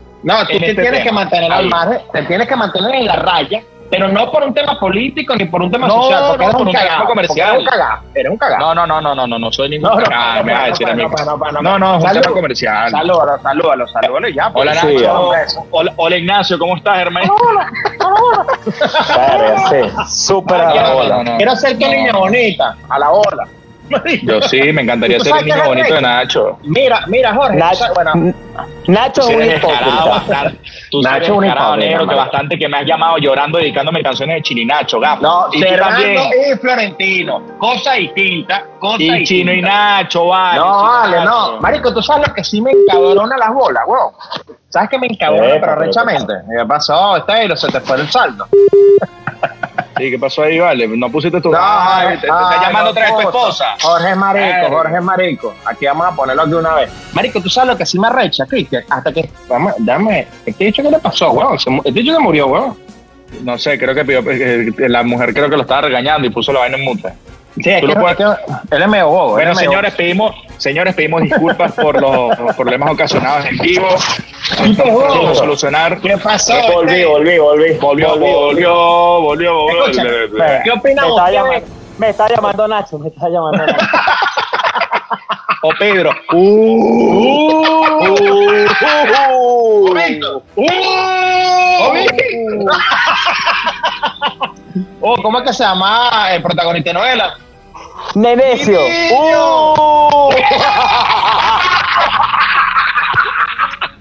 [0.47, 1.05] tú En te este tienes tema.
[1.05, 4.55] que mantener al margen, te tienes que mantener en la raya, pero no por un
[4.55, 6.85] tema político ni por un tema No, social, porque no, eres por un un tema
[6.89, 7.07] cagado.
[7.07, 7.49] comercial.
[7.51, 8.61] Eres un cagado, eres un cagado.
[8.61, 10.61] No, no, no, no, no, no, no soy ningún No, no, cagado, no, me vas
[10.61, 11.03] a no, decir no, a mí.
[11.03, 12.91] no, no, no, no, No, no, es un tema comercial.
[12.91, 14.51] Salúdalo, salúdalo, salúdalo ya.
[14.51, 14.69] pues.
[14.69, 15.41] Hola hombre.
[15.71, 17.35] hola, hola Ignacio, ¿cómo estás, hermano?
[19.17, 20.25] Verga, sí.
[20.27, 21.17] Súper a la No, bola.
[21.17, 21.37] no, no.
[21.37, 21.93] Quiero ser tu No.
[21.93, 23.09] niña bonita, a la
[24.23, 26.01] Yo sí, me encantaría ¿Tú ser el niño bonito de?
[26.01, 26.59] Nacho.
[26.63, 27.57] Mira, mira, Jorge.
[27.57, 28.35] Nacho, sabes- bueno,
[28.87, 30.53] Nacho es un hipócrita.
[30.91, 34.37] Tú Nacho es un hipócrita, negro, que bastante que me has llamado llorando dedicándome canciones
[34.37, 35.23] de Chilinacho, gafo.
[35.23, 36.17] no, y también.
[36.53, 39.25] y Florentino, cosa distinta, cosa Y distinta.
[39.29, 40.59] Chino y Nacho, vale.
[40.59, 41.31] No, Chino vale, Nacho.
[41.31, 41.61] no.
[41.61, 44.13] Marico, tú sabes lo que sí me encabrona las bolas, weón.
[44.69, 46.35] ¿Sabes que me encabrona, pero rechamente?
[46.59, 47.57] ¿Qué pasó, Esteiro?
[47.57, 48.47] Se te fue el saldo.
[49.97, 50.89] Sí, ¿qué pasó ahí, vale?
[50.89, 51.51] No pusiste tu...
[51.51, 53.65] No, Ay, te, te está llamando otra vez tu esposa.
[53.81, 54.69] Jorge marico.
[54.69, 55.55] Jorge marico.
[55.65, 56.91] Aquí vamos a ponerlo de una vez.
[57.13, 58.85] Marico, tú sabes lo que sí me arrecha, Cristian.
[58.91, 59.31] Hasta que.
[59.49, 60.27] Dame, dame.
[60.45, 61.57] Este dicho que le pasó, weón.
[61.85, 62.77] Este dicho se murió, weón.
[63.43, 66.53] No sé, creo que, pidió- que la mujer creo que lo estaba regañando y puso
[66.53, 67.13] la vaina en mute.
[67.57, 68.27] Sí, es que, lo puedes- es
[68.69, 69.31] que él es medio bobo.
[69.33, 73.89] Bueno, señores, pedimos, señores, pedimos disculpas por los, los problemas ocasionados en vivo.
[74.77, 75.01] bobo.
[75.09, 76.01] Vamos a solucionar.
[76.01, 76.53] ¿Qué pasó?
[76.73, 77.11] Volví, Esteiro?
[77.11, 77.73] volví, volví.
[77.79, 78.33] Volvió, volví, volví.
[78.35, 78.75] volvió,
[79.21, 79.85] volvió, volvió.
[79.87, 80.03] Escucha,
[80.65, 80.71] ¿Qué
[81.31, 81.67] llamando,
[81.99, 83.87] me está llamando Nacho, me está llamando Nacho.
[85.67, 86.11] O Pedro.
[89.89, 90.43] Momento.
[95.01, 97.35] Oh, ¿cómo es que se llama el protagonista de novela?
[98.15, 98.81] Nenecio.
[99.13, 100.31] Uh.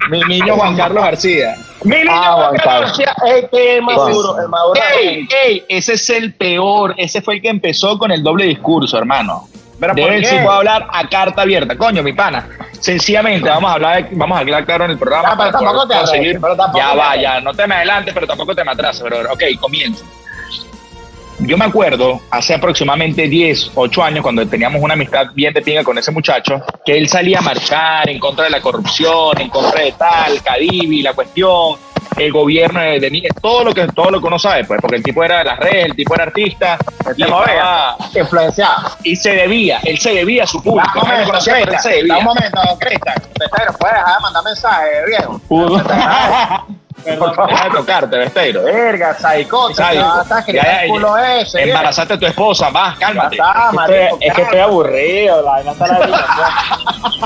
[0.09, 1.55] Mi niño Juan Carlos García.
[1.83, 2.97] Mi niño Ah, Juan Carlos.
[2.97, 4.79] García, el que es maduro, el maduro.
[4.99, 6.93] Ey, ey, ese es el peor.
[6.97, 9.47] Ese fue el que empezó con el doble discurso, hermano.
[9.79, 11.75] ¿Pero de por él sí puedo hablar a carta abierta.
[11.77, 12.47] Coño, mi pana.
[12.79, 15.29] Sencillamente, vamos a hablar, vamos a hablar claro en el programa.
[15.31, 17.23] Ah, pero para tampoco te arreches, pero tampoco Ya te va, arreches.
[17.23, 17.41] ya.
[17.41, 19.17] No te me adelantes, pero tampoco te me atrases, bro.
[19.33, 20.05] Ok, comienzo.
[21.45, 25.84] Yo me acuerdo hace aproximadamente 10, 8 años, cuando teníamos una amistad bien de pinga
[25.84, 29.82] con ese muchacho, que él salía a marchar en contra de la corrupción, en contra
[29.82, 31.75] de tal, Cadivi, la cuestión,
[32.17, 34.95] el gobierno de, de mí, todo lo que todo lo que uno sabe, pues, porque
[34.97, 36.77] el tipo era de las redes, el tipo era artista,
[37.17, 38.91] estaba- influenciado.
[39.03, 40.99] y se debía, él se debía a su público.
[41.01, 43.15] Un momento, conocía, se un momento, Cristian.
[43.49, 45.41] Puedes dejar de mandar mensajes, viejo.
[47.03, 48.63] Perdón, deja de tocarte, Besteiro.
[48.63, 49.75] Verga, psicote.
[49.75, 50.23] Sádico.
[50.53, 51.63] Ya culo ese.
[51.63, 53.36] Embarazaste a tu esposa, vas, Ya cálmate.
[53.36, 54.17] está, marico.
[54.21, 56.67] es que estoy aburrido, la vaina está la.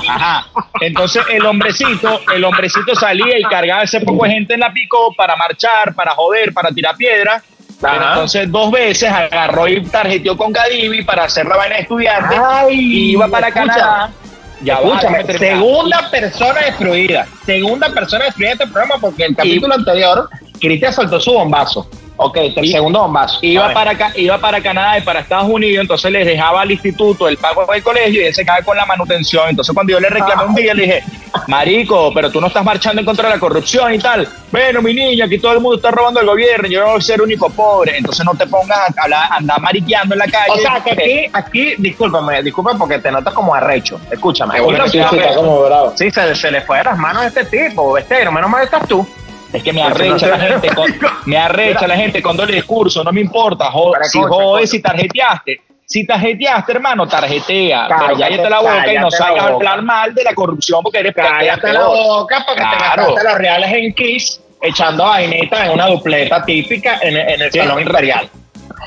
[0.10, 0.45] Ajá.
[0.82, 5.13] Entonces el hombrecito, el hombrecito salía y cargaba ese poco de gente en la pico
[5.15, 7.41] para marchar, para joder, para tirar piedra.
[7.80, 12.36] Pero entonces dos veces agarró y tarjeteó con Cadivi para hacer la vaina de estudiante
[12.43, 13.65] Ay, y iba para escucha.
[13.73, 14.10] Canadá.
[14.62, 15.00] Ya va,
[15.38, 17.28] segunda persona destruida.
[17.46, 21.88] Segunda persona destruida de este programa porque el capítulo anterior, Cristian soltó su bombazo.
[22.19, 23.38] Ok, el segundo bombazo.
[23.43, 27.27] Iba para, Ca- iba para Canadá y para Estados Unidos, entonces les dejaba al instituto
[27.27, 29.49] el pago del colegio y él se quedaba con la manutención.
[29.49, 31.03] Entonces cuando yo le reclamé un día, le dije,
[31.47, 34.27] marico, pero tú no estás marchando en contra de la corrupción y tal.
[34.51, 37.01] Bueno, mi niña, aquí todo el mundo está robando el gobierno, yo no voy a
[37.01, 37.97] ser el único pobre.
[37.97, 40.51] Entonces no te pongas a hablar- andar mariqueando en la calle.
[40.53, 43.99] O sea, que aquí, aquí, discúlpame, discúlpame porque te notas como arrecho.
[44.10, 44.60] Escúchame.
[44.62, 45.93] Bueno, sí, sí, como bravo.
[45.95, 48.32] Sí, se, se le fue de las manos a este tipo, Bestero.
[48.32, 49.08] Menos mal estás tú.
[49.53, 50.93] Es que me arrecha la gente con,
[51.25, 55.62] me arrecha la gente con doble discurso, no me importa, jo- si jodes, si tarjeteaste.
[55.86, 57.86] Si tarjeteaste, hermano, tarjetea.
[57.88, 60.83] pero Cállate, cállate la boca y no cállate salgas a hablar mal de la corrupción
[60.83, 63.03] porque eres Cállate la boca porque te Claro.
[63.05, 67.60] gastaste los reales en Kiss echando vainita en una dupleta típica en, en el Sí.
[67.60, 68.29] Salón Imperial.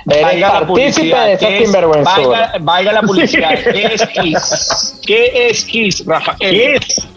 [0.05, 2.29] La partícipe publicidad, de esa ¿qué es- sinvergüenzura.
[2.38, 3.51] valga, valga la publicidad.
[3.73, 5.01] ¿Qué es Kiss?
[5.07, 6.79] ¿Qué es Kiss, Rafael?
[6.81, 7.09] Kiss.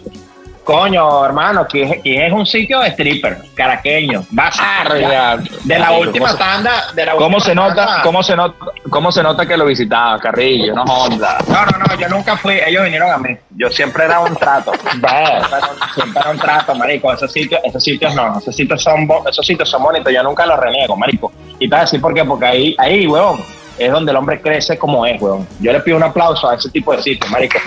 [0.64, 5.36] Coño, hermano, que es, que es un sitio de stripper, caraqueño, bazar, Ya.
[5.62, 8.02] de la última ¿cómo se- tanda, de la ¿Cómo última se nota, tanda.
[8.02, 10.74] cómo se nota, cómo se nota que lo visitaba, Carrillo?
[10.74, 11.36] No onda.
[11.48, 13.36] No, no, no, yo nunca fui, ellos vinieron a mí.
[13.56, 14.72] Yo siempre era un trato.
[14.82, 17.12] Siempre era un- siempre era un trato, marico.
[17.12, 20.58] Esos sitios, esos sitios no, esos sitios son esos sitios son bonitos, yo nunca los
[20.58, 21.30] reniego, marico.
[21.58, 23.38] Y te voy a decir por qué, porque ahí, ahí, weón,
[23.78, 25.46] es donde el hombre crece como es, weón.
[25.60, 27.58] Yo le pido un aplauso a ese tipo de sitios, marico.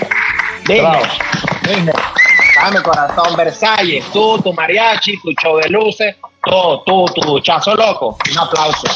[0.65, 1.03] Dime, Bravo.
[2.61, 8.17] Dame corazón, Versalles, tú, tu mariachi, tu show de luces, todo, tú, tu chazo loco.
[8.31, 8.87] Un aplauso.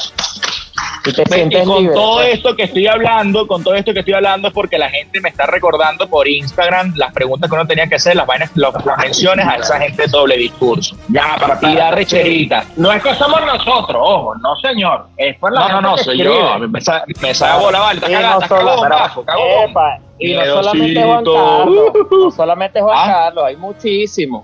[1.03, 1.95] Y te Y sientes con libre.
[1.95, 2.33] todo pues.
[2.35, 5.29] esto que estoy hablando, con todo esto que estoy hablando es porque la gente me
[5.29, 8.97] está recordando por Instagram las preguntas que uno tenía que hacer, las vainas, los- las
[8.99, 10.95] menciones a esa gente doble discurso.
[11.09, 12.65] Ya, para Y da recherita.
[12.75, 15.07] No es que somos nosotros, ojo, no señor.
[15.17, 16.35] Es por la No, no, no, soy escribe.
[16.39, 16.59] yo.
[16.59, 16.79] Me
[17.21, 17.99] me sabe bola, vale.
[17.99, 18.47] Está Y cagado, no
[20.63, 23.05] solamente Juan Carlos, no solamente Juan Ah.
[23.13, 24.43] Carlos, hay muchísimos.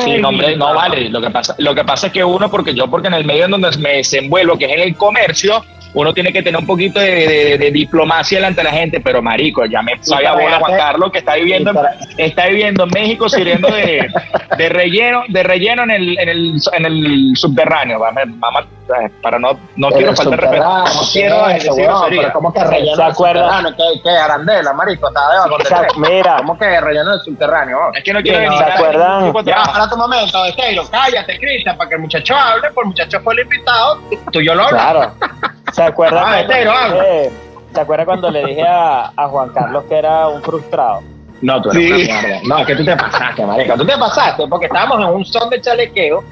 [0.00, 1.08] Sí, no, hombre, no vale.
[1.08, 3.44] Lo que pasa, lo que pasa es que uno, porque yo, porque en el medio
[3.46, 7.00] en donde me desenvuelvo, que es en el comercio, uno tiene que tener un poquito
[7.00, 10.58] de, de- de diplomacia delante de la gente, pero marico, ya me sabía para bola
[10.58, 14.08] Juan Carlos que está viviendo, para- está viviendo en México sirviendo de,
[14.56, 18.00] de relleno, de relleno en el, en el, en el subterráneo.
[18.06, 20.64] Eh, para no, no quiero faltar respeto.
[20.64, 22.20] No ¿qué quiero es eso, grosería.
[22.22, 23.42] Pero ¿cómo que relleno ¿Se del acuerda?
[23.44, 23.76] subterráneo?
[23.76, 25.08] ¿Qué, qué arandela, marico?
[25.08, 26.36] Está de mira.
[26.38, 27.78] ¿Cómo que relleno del subterráneo?
[27.94, 29.32] Es que no quiero ¿se a acuerdan?
[29.44, 33.20] Ya, espérate un momento, Esteiro, cállate, Cristian, para que el muchacho hable, pues el muchacho
[33.20, 34.00] fue el invitado,
[34.32, 35.14] tú y yo lo hablamos.
[35.18, 35.50] Claro.
[35.72, 37.30] ¿Se acuerdan, Ah, cuando, dije-
[37.74, 41.00] ¿Se acuerdan cuando le dije a, a Juan Carlos que era un frustrado?
[41.42, 42.10] No, tú eres Sí.
[42.10, 42.40] una mierda.
[42.44, 43.74] No, es que tú te pasaste, marico.
[43.76, 46.22] Tú te pasaste porque estábamos en un son de chalequeo.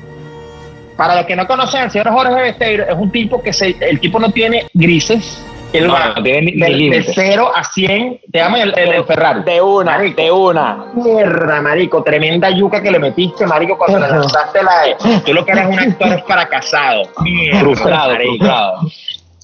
[0.96, 4.01] Para los que no conocen al señor Jorge Besteiro, es un tipo que se, el
[4.01, 5.44] tipo no tiene grises.
[5.72, 7.12] Él No, tiene ni- ni de, de límites.
[7.14, 8.20] 0 a 100.
[8.33, 9.42] Te llama el, el, el Ferrari.
[9.44, 10.22] De una, Marico.
[10.22, 10.87] de una.
[10.94, 15.20] Mierda, marico, tremenda yuca que le metiste, marico, cuando le lanzaste la de.
[15.27, 17.03] Tú lo que eres un actor fracasado.
[17.20, 18.81] Mierda, Frustrado, frustrado.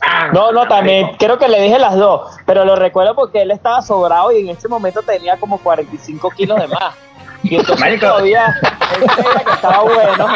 [0.00, 1.18] Ah, No, no, también marico.
[1.24, 4.48] creo que le dije las dos, pero lo recuerdo porque él estaba sobrado y en
[4.56, 6.94] ese momento tenía como 45 kilos de más.
[7.42, 8.06] Y entonces Marico.
[8.06, 8.54] todavía
[9.00, 10.26] él creía que estaba bueno.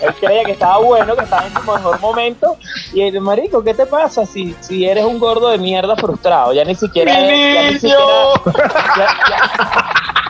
[0.00, 2.56] Él creía que estaba bueno, que estaba en su mejor momento.
[2.92, 6.52] Y el marico, ¿qué te pasa si, si eres un gordo de mierda frustrado?
[6.52, 8.00] Ya ni siquiera eres, ya ni siquiera,
[8.96, 10.27] ya, ya-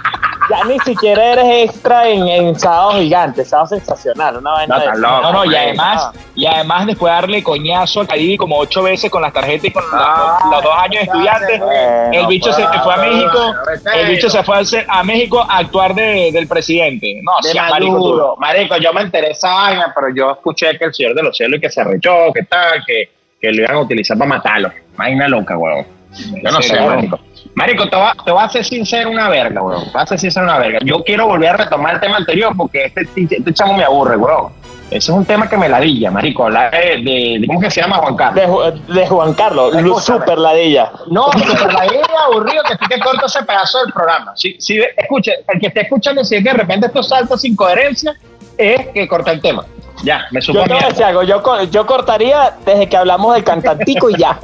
[0.58, 4.98] ya ni siquiera eres extra en, en sábado gigante, sábado sensacional, una vaina No, de
[4.98, 9.10] loco, No, no, y además, y además después de darle coñazo ahí como ocho veces
[9.10, 12.52] con las tarjetas y con los- Ah, los, dos años de estudiante, bueno, el bicho
[12.52, 13.38] se fue a México,
[13.84, 14.56] bueno, el bicho se fue
[14.88, 17.20] a, México a actuar de, del presidente.
[17.22, 18.40] No, de sí, marico, tú-.
[18.40, 21.58] Marico, yo me enteré esa vaina, pero yo escuché que el Señor de los Cielos
[21.58, 24.70] y que se arrechó, que tal, que, que lo iban a utilizar para matarlo.
[24.96, 25.86] Vaina loca, weón.
[26.42, 27.18] Yo no Sí, sé, marico.
[27.54, 29.84] Marico, te va, te voy a ser sincero una verga, weón.
[29.86, 30.78] Te voy a ser sincero una verga.
[30.84, 34.52] Yo quiero volver a retomar el tema anterior porque este, este chamo me aburre, weón.
[34.90, 36.44] Ese es un tema que me ladilla, marico.
[36.44, 38.34] Hablar de, de- de- ¿cómo que se llama Juan Carlos?
[38.36, 40.00] De, Ju- de Juan Carlos, Escúchame.
[40.00, 40.92] super ladilla.
[41.10, 44.32] No, super la idea aburrido que tú te cortas ese pedazo del programa.
[44.36, 47.54] Si, si, escuche, el que esté escuchando, si es que de repente esto salta sin
[47.54, 48.14] coherencia,
[48.56, 49.64] es que corta el tema.
[50.04, 50.88] Ya, me supo Yo te voy a mierda.
[50.90, 54.38] decir algo, yo, yo cortaría desde que hablamos del cantantico y ya.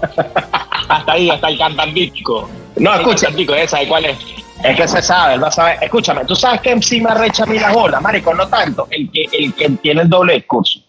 [0.89, 2.51] hasta ahí, hasta el cantantico.
[2.77, 4.19] No, escucha, cantantico, esa, ¿y cuál es?
[4.65, 5.79] es que se sabe, él va a saber.
[5.83, 9.29] Escúchame, tú sabes que encima recha a mí la bola, marico, no tanto el que,
[9.33, 10.81] el que tiene el doble discurso,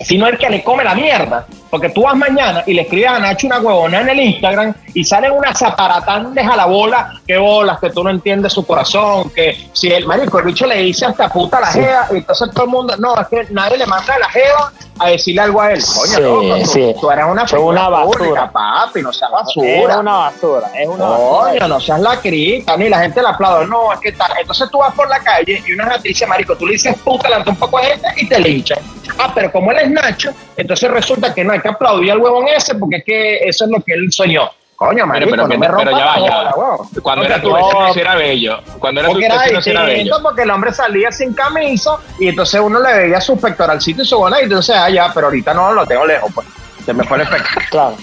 [0.00, 1.46] sino el que le come la mierda.
[1.70, 5.04] Porque tú vas mañana y le escribes a Nacho una huevona en el Instagram y
[5.04, 9.68] salen unas zaparatandes a la bola, que bolas, que tú no entiendes su corazón, que
[9.72, 12.64] si el marico, el bicho le dice hasta puta a la jeva, y entonces todo
[12.64, 15.72] el mundo, no, es que nadie le manda a la jeva a decirle algo a
[15.72, 15.80] él.
[15.84, 16.94] Coño, Sí, loco, tú, sí.
[17.00, 18.18] tú eres una, una basura.
[18.18, 19.98] pública, papi, no seas Es basura.
[20.00, 21.50] una basura, es una basura.
[21.52, 23.66] Coño, no seas la crita, ni la gente le aplaude.
[23.66, 24.32] No, es que tal.
[24.40, 27.44] Entonces tú vas por la calle y una noticia, marico, tú le dices puta delante
[27.44, 28.78] de un poco de gente y te linchan.
[29.20, 32.46] Ah, pero como él es Nacho, entonces resulta que no hay que aplaudir al huevón
[32.48, 34.50] ese porque es que eso es lo que él soñó.
[34.76, 36.76] Coño, marico, pero, no me pero rompas ya va, ya va.
[37.02, 38.60] Cuando era tu tú- vecino, sí era bello.
[38.78, 40.16] Cuando era tu vecino, sí era bello.
[40.22, 44.16] porque el hombre salía sin camisa y entonces uno le veía su pectoralcito y su
[44.18, 46.46] bona y entonces, ah, ya, pero ahorita no lo tengo lejos, pues.
[46.86, 47.48] Se me fue el efecto.
[47.70, 47.96] Claro.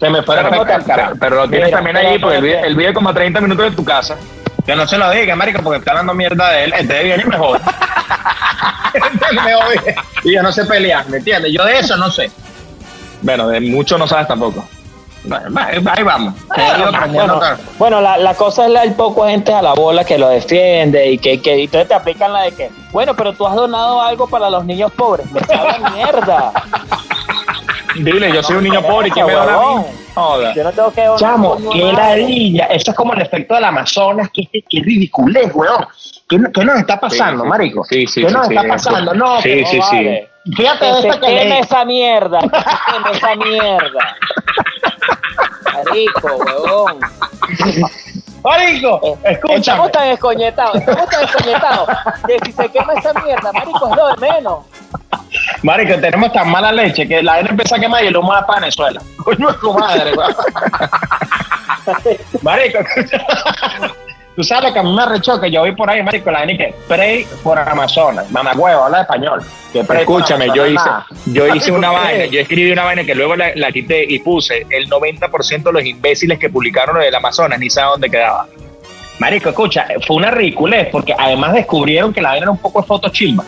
[0.00, 2.42] Se me fue el Pero, pero- pero lo tienes Mira, también pero- ahí, porque él
[2.42, 4.16] pero- vive, él vive como a 30 minutos de tu casa.
[4.64, 6.72] Que no se lo diga, marico, porque está hablando mierda de él.
[6.78, 7.60] Entonces viene y me jode.
[10.24, 11.52] Y yo no sé pelear, ¿me entiendes?
[11.52, 12.30] Yo de eso no sé.
[13.22, 14.66] Bueno, de mucho no sabes tampoco.
[15.24, 16.34] Bueno, Ahí vamos.
[16.46, 17.58] Bueno, tal.
[17.78, 21.18] bueno, la, la cosa es la, poco gente a la bola que lo defiende y
[21.18, 24.28] que, que y entonces te aplican la de que, bueno, pero tú has donado algo
[24.28, 25.26] para los niños pobres.
[25.32, 26.52] Me a mierda.
[27.96, 29.84] Dile, yo soy un niño pobre y que me da a mí.
[30.14, 30.54] Joda.
[30.54, 32.66] Yo no tengo que Chamo, no, qué ladilla.
[32.66, 35.86] Eso es como el efecto del Amazonas, que, que ridiculez, weón.
[36.28, 37.84] ¿Qué, qué nos está pasando, Sí, marico?
[37.84, 38.68] Sí, sí, ¿Qué sí, nos sí, está sí.
[38.68, 39.14] pasando?
[39.14, 40.28] No, Sí, sí, sí.
[40.56, 41.58] Fíjate Que esta que queme leí.
[41.60, 44.16] esa mierda, que esa mierda.
[45.74, 47.00] Marico, huevón.
[48.44, 49.56] Marico, Eh, escúchame.
[49.58, 51.88] Estamos tan escoñetados, estamos tan escoñetados
[52.26, 54.58] que si se quema esa mierda, marico, es lo de menos.
[55.62, 58.60] Marico, tenemos tan mala leche que la gente empieza a quemar y el humo para
[58.60, 59.00] Venezuela.
[59.24, 60.34] Coño de tu madre, weón.
[62.42, 63.26] Marico, escucha.
[64.36, 66.58] Tú sabes que a mí me arrechó que yo vi por ahí, marico, la gente
[66.58, 68.30] que pray por Amazonas.
[68.30, 69.40] Mamá huevo, habla español.
[69.72, 70.88] Que Escúchame, yo hice,
[71.26, 74.66] yo hice una vaina, yo escribí una vaina que luego la, la quité y puse
[74.68, 78.46] el 90% de los imbéciles que publicaron lo del Amazonas ni saben dónde quedaba.
[79.18, 82.86] Marico, escucha, fue una ridiculez porque además descubrieron que la vaina era un poco de
[82.86, 83.42] foto chimba.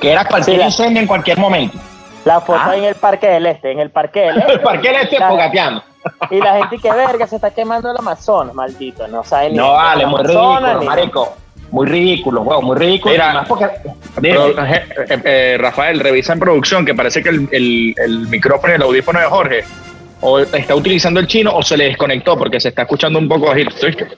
[0.00, 1.76] Que era cualquier incendio en cualquier momento.
[2.24, 2.76] La foto Ah.
[2.76, 4.52] en el Parque del Este, en el Parque del Este.
[4.52, 5.82] El parque del este fogateando.
[6.30, 9.72] Y la gente que verga se está quemando el Amazonas, maldito, no sabe ni No
[9.72, 11.36] vale, muy Amazonas, ridículo, ni- marico.
[11.70, 13.12] Muy ridículo, huevo, muy ridículo.
[13.12, 13.68] Mira, más porque,
[14.20, 18.72] Pero, eh, eh, eh, Rafael, revisa en producción que parece que el, el- el micrófono
[18.72, 19.64] y el audífono de Jorge
[20.22, 23.46] o está utilizando el chino o se le desconectó porque se está escuchando un poco
[23.46, 23.70] bajito.
[23.86, 24.08] ¿viste?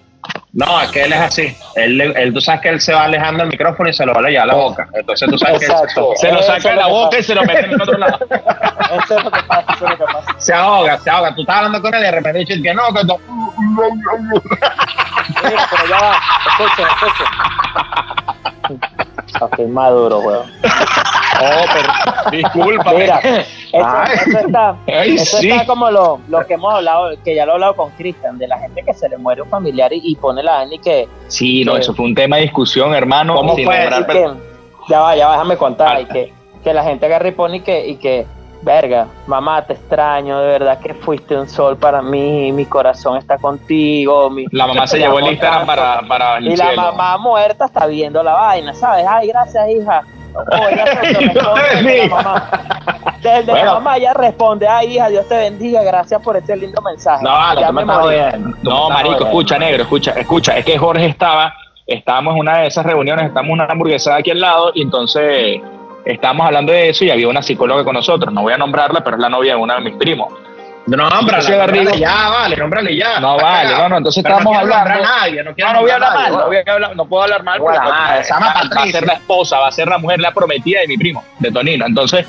[0.55, 1.57] No, es que él es así.
[1.77, 4.21] Él, él- tú sabes que él se va alejando el micrófono y se lo va
[4.21, 4.87] a llevar a la boca.
[4.93, 6.11] Entonces tú sabes Exacto.
[6.13, 7.21] que Se lo saca de la boca pasa.
[7.21, 8.19] y se lo mete en el otro lado.
[9.03, 10.35] Eso es lo que pasa, eso es lo que pasa.
[10.39, 11.35] se ahoga, se ahoga.
[11.35, 13.19] Tú estás hablando con él y de repente dices que no, que no.
[15.43, 17.27] Mira, pero ya va, escuchen, escuchen.
[19.41, 20.51] Ok, maduro, weón.
[21.41, 22.93] Oh, pero disculpa.
[22.93, 24.15] Mira, eso, Ay.
[24.27, 25.51] eso está, Ay, eso sí.
[25.51, 28.47] está como lo, lo que hemos hablado, que ya lo he hablado con Cristian, de
[28.49, 31.65] la gente que se le muere un familiar y, y pone la y que, Sí,
[31.65, 33.35] no, eso fue un tema de discusión, hermano.
[33.35, 33.79] ¿Cómo sin fue?
[33.79, 34.31] nombrar que-
[34.89, 36.01] ya va, ya va, déjame contar, Ah.
[36.03, 38.27] y que, que la gente agarra y pone y que, y que,
[38.63, 43.37] verga, mamá, te extraño, de verdad que fuiste un sol para mí, mi corazón está
[43.39, 47.67] contigo, mi, La mamá se llevó el Instagram para, para el Y la mamá muerta
[47.67, 49.05] está viendo la vaina, ¿sabes?
[49.09, 50.03] Ay, gracias, hija.
[50.35, 52.51] O ella se responde desde la mamá.
[53.21, 53.65] Desde Bueno.
[53.65, 57.23] la mamá ella responde, ay, hija, Dios te bendiga, gracias por este lindo mensaje.
[57.25, 60.57] No, ya me me No, marico, escucha, negro, escucha, escucha.
[60.57, 61.55] Es que Jorge estaba,
[61.87, 65.61] estábamos en una de esas reuniones, estamos en una hamburguesada aquí al lado y entonces
[66.05, 68.33] estábamos hablando de eso y había una psicóloga con nosotros.
[68.33, 70.33] No voy a nombrarla, pero es la novia de uno de mis primos.
[70.85, 73.21] No, nómbrale, ya, vale, nómbrale ya.
[73.21, 73.83] No, vale, cagado.
[73.85, 75.05] no, no, entonces Pero estábamos no hablando.
[75.05, 77.23] a nadie, no, No, no voy a hablar mal, no, voy a hablar, no puedo
[77.23, 80.33] hablar mal, porque va, va a ser la esposa, va a ser la mujer, la
[80.33, 81.87] prometida de mi primo, de Tonino.
[81.87, 82.27] Entonces,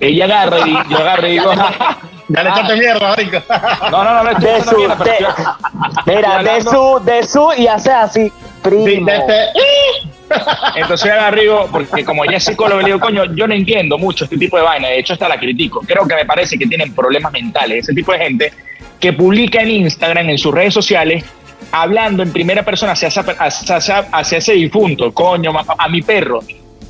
[0.00, 1.52] ella agarra y yo agarro y digo,
[2.28, 3.38] Ya le echaste mierda, marico.
[3.90, 5.26] no, no, no, no, estoy De su, mierda, pero
[6.06, 8.86] de, mira, de su, de su, y hace así, primo.
[8.86, 9.48] Sí, de este-
[10.76, 14.36] Entonces digo, porque como ella es psicólogo, le digo, coño, yo no entiendo mucho este
[14.38, 15.80] tipo de vaina, de hecho hasta la critico.
[15.80, 18.52] Creo que me parece que tienen problemas mentales, ese tipo de gente
[18.98, 21.24] que publica en Instagram, en sus redes sociales,
[21.72, 26.40] hablando en primera persona hacia, hacia, hacia- ese difunto, coño, a mi perro.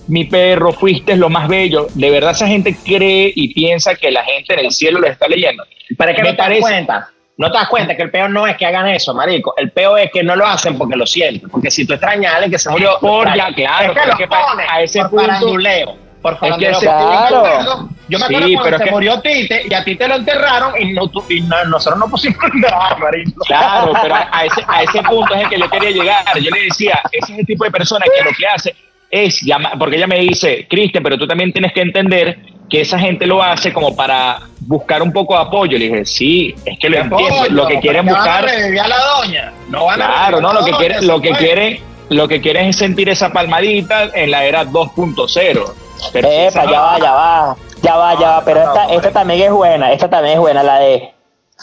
[0.09, 1.87] Mi perro, fuiste lo más bello.
[1.95, 5.29] De verdad esa gente cree y piensa que la gente en el cielo lo está
[5.29, 5.63] leyendo.
[5.89, 7.11] Es que Me no te das parece- cuenta.
[7.41, 9.55] No te das cuenta que el peor no es que hagan eso, marico.
[9.57, 11.49] El peor es que no lo hacen porque lo sienten.
[11.49, 14.29] Porque si tú extrañas a alguien que se murió, Por ya, claro, Es que es
[14.29, 15.97] que a ese por punto-.
[16.21, 17.89] Por que ese- Yo me Claro.
[18.09, 20.07] Yo me acuerdo Sí, cuando pero es se que- murió Tite y a ti te
[20.07, 23.43] lo enterraron y, no, tú- y no- nosotros no pusimos nada, marico.
[23.47, 26.25] Claro, pero a a ese, a ese punto es el que yo quería llegar.
[26.39, 28.75] Yo le decía, ese es el tipo de persona que lo que hace
[29.11, 32.39] es llamar, porque ella me dice, Cristian, pero tú también tienes que entender
[32.71, 35.77] que esa gente lo hace como para buscar un poco de apoyo.
[35.77, 37.49] Le dije, sí, es que lo entiendo.
[37.51, 39.53] Lo que quieren buscar, Van a revivir a la doña.
[39.69, 42.77] No van a claro, no, lo que quieren, lo que quieren, lo que quieren es
[42.77, 45.73] sentir esa palmadita en la era 2.0.
[46.13, 48.85] Pero si Epa, esa- ya va, ya va, ya va, ya va, pero no, esta,
[48.87, 51.13] no, esta también es buena, esta también es buena, la de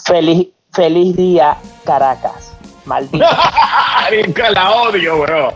[0.06, 2.54] feliz, feliz día Caracas,
[2.86, 3.26] maldito.
[4.54, 5.54] La odio, bro.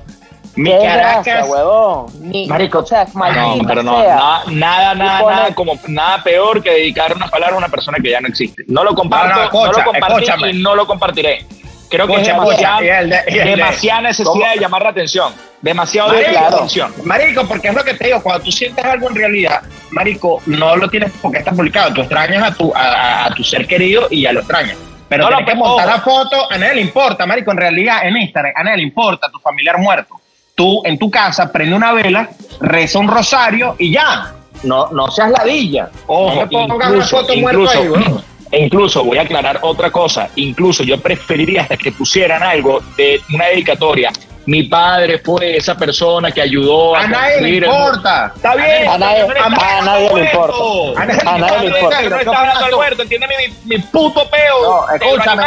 [0.55, 1.47] Mi Qué Caracas.
[1.47, 2.07] huevón.
[2.47, 4.15] Marico, o sea, No, pero no, sea.
[4.15, 8.09] na- nada, nada, nada, como nada peor que dedicar una palabra a una persona que
[8.11, 8.63] ya no existe.
[8.67, 10.49] No lo comparto, No, no, no, lo compartí escúchame.
[10.51, 11.45] y no lo compartiré.
[11.89, 14.45] Creo que es demasiada, escucha, y el de- y el de- demasiada necesidad ¿Cómo?
[14.45, 15.33] de llamar la atención.
[15.61, 16.93] Demasiado de Marico, la atención.
[17.05, 19.61] Marico, porque es lo que te digo, cuando tú sientes algo en realidad,
[19.91, 21.93] Marico, no lo tienes porque está publicado.
[21.93, 24.77] Tú extrañas a tu, a, a tu ser querido y ya lo extrañas.
[25.09, 27.57] Pero No, no, tienes que pero- montar la foto, a nadie le importa, Marico, en
[27.57, 30.15] realidad en Instagram, a nadie le importa tu familiar muerto.
[30.55, 34.33] Tú en tu casa prende una vela, reza un rosario y ya.
[34.63, 35.89] No, no seas ladilla.
[36.07, 39.59] Ojo, no me pongas una incluso, foto muerto incluso, ahí, e incluso voy a aclarar
[39.63, 40.29] otra cosa.
[40.35, 44.11] Incluso yo preferiría hasta que pusieran algo de una dedicatoria
[44.47, 48.31] mi padre fue esa persona que ayudó a, A nadie le el- importa.
[48.35, 51.01] Está bien, A nadie- pero no a nadie le importa.
[51.01, 52.01] A nadie- A nadie le importa.
[52.09, 54.63] No está hablando Alberto, entiéndeme mi, mi puto peo.
[54.63, 55.43] No, escúchame.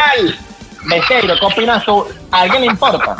[0.86, 2.06] Besteiro, ¿qué opinas tú?
[2.30, 3.16] ¿A alguien le importa?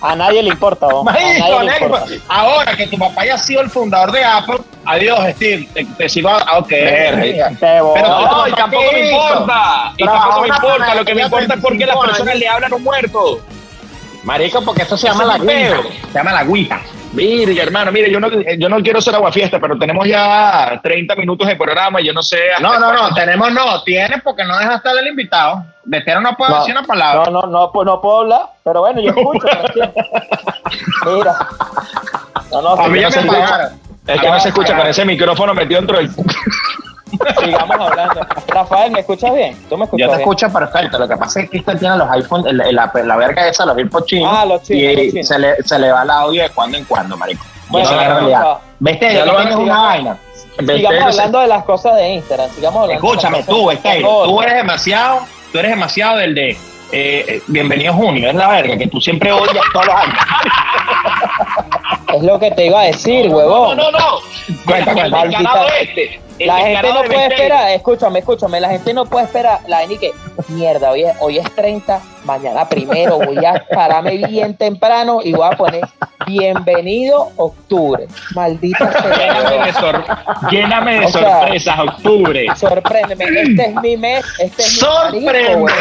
[0.00, 1.00] A nadie le importa, vos.
[1.06, 2.14] A Marico, nadie le negro, importa.
[2.28, 6.28] ahora que tu papá haya sido el fundador de Apple, adiós, Steve, te, te sigo
[6.28, 6.58] a...
[6.58, 6.68] Ok.
[6.68, 7.94] Te voy.
[7.94, 9.92] Pero- No, y tampoco me importa.
[9.96, 10.94] Y tampoco me importa.
[10.94, 13.40] Lo que me importa es porque las 25 personas le hablan a un muerto.
[14.24, 15.82] Marico, porque eso se llama la peo.
[16.12, 16.80] Se llama la Ouija.
[17.18, 21.48] Mire, hermano, mire, yo no, yo no quiero ser aguafiesta, pero tenemos ya 30 minutos
[21.48, 22.38] de programa y yo no sé.
[22.60, 25.64] No, no, no, tenemos no, tienes porque no dejas estar el invitado.
[25.84, 27.30] Besteiro no puede No, decir una palabra.
[27.30, 29.48] No, no, no, pues no puedo hablar, pero bueno, yo escucho.
[31.06, 31.38] Mira.
[32.52, 33.80] No, no, A mí ya no me se pagaron.
[34.06, 36.10] Es que no se escucha con ese micrófono metido dentro del.
[37.44, 38.26] Sigamos hablando.
[38.48, 39.56] Rafael, ¿me escuchas bien?
[39.68, 40.20] ¿Tú me escuchas Yo te bien?
[40.28, 40.98] escucho perfecto.
[40.98, 44.06] Lo que pasa es que Cristian tiene los iPhones, la, la, verga esa, los AirPods
[44.06, 44.32] chinos.
[44.34, 45.26] Ah, los chinos, y los chinos.
[45.28, 47.44] Se, le, se le va el audio de cuando en cuando, marico.
[47.68, 48.58] Bueno, es la vamos realidad.
[48.78, 50.18] Viste, ya lo tienes una vaina.
[50.58, 52.50] Sigamos hablando de las cosas de Instagram.
[52.50, 53.06] Sigamos hablando.
[53.06, 55.20] Escúchame, tú, de tú eres demasiado,
[55.52, 56.58] tú eres demasiado del de eh,
[56.90, 60.16] eh, Bienvenido Junio, es la verga, que tú siempre odias todos los años.
[62.14, 63.76] Es lo que te iba a decir, No, huevón.
[63.76, 63.98] no, no.
[64.68, 65.22] Cuenta, Mira, cuenta.
[65.22, 66.20] el ganado este.
[66.38, 67.34] el La gente no de puede Besteiro.
[67.54, 70.12] esperar, escúchame, escúchame, la gente no puede esperar, la gente que,
[70.48, 75.46] mierda, hoy es, hoy es 30, mañana primero, voy a pararme bien temprano y voy
[75.50, 75.80] a poner
[76.26, 80.04] bienvenido octubre, maldita Lléname sea, de, sor-
[80.50, 82.46] lléname de O sea, sorpresas, octubre.
[82.56, 85.72] sorpréndeme, este es mi mes, este es mi Sorpréndeme.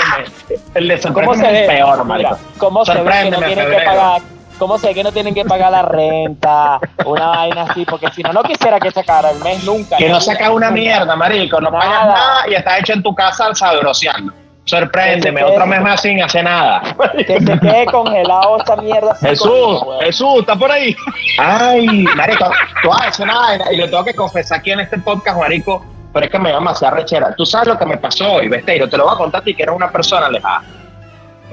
[0.73, 1.61] El de ¿Cómo se sorpréndeme ve?
[1.61, 2.37] es peor, Mira, marico.
[2.57, 3.91] ¿Cómo se ve que no Sorpréndeme, tienen que febrero.
[3.91, 4.21] pagar?
[4.57, 6.79] ¿Cómo se ve que no tienen que pagar la renta?
[7.05, 9.97] Una vaina así, porque si no, no quisiera que sacara el mes nunca.
[9.97, 12.13] Que no saca una mierda, marico, no pagas Nada.
[12.13, 14.33] nada y estás hecho en tu casa sabroseando.
[14.65, 16.81] Sorpréndeme, otro mes más sin hacer nada.
[17.25, 19.15] Que se quede congelado esta mierda.
[19.15, 19.99] Jesús, conmigo.
[20.01, 20.93] Jesús, ¿está por ahí?
[21.39, 22.49] Ay, marico,
[22.81, 25.39] tú vas a decir una vaina y lo tengo que confesar aquí en este podcast,
[25.39, 27.33] marico, pero es que me llama demasiada rechera.
[27.35, 29.55] Tú sabes lo que me pasó hoy, Besteiro, te lo voy a contar a ti
[29.55, 30.63] que eres una persona alejada.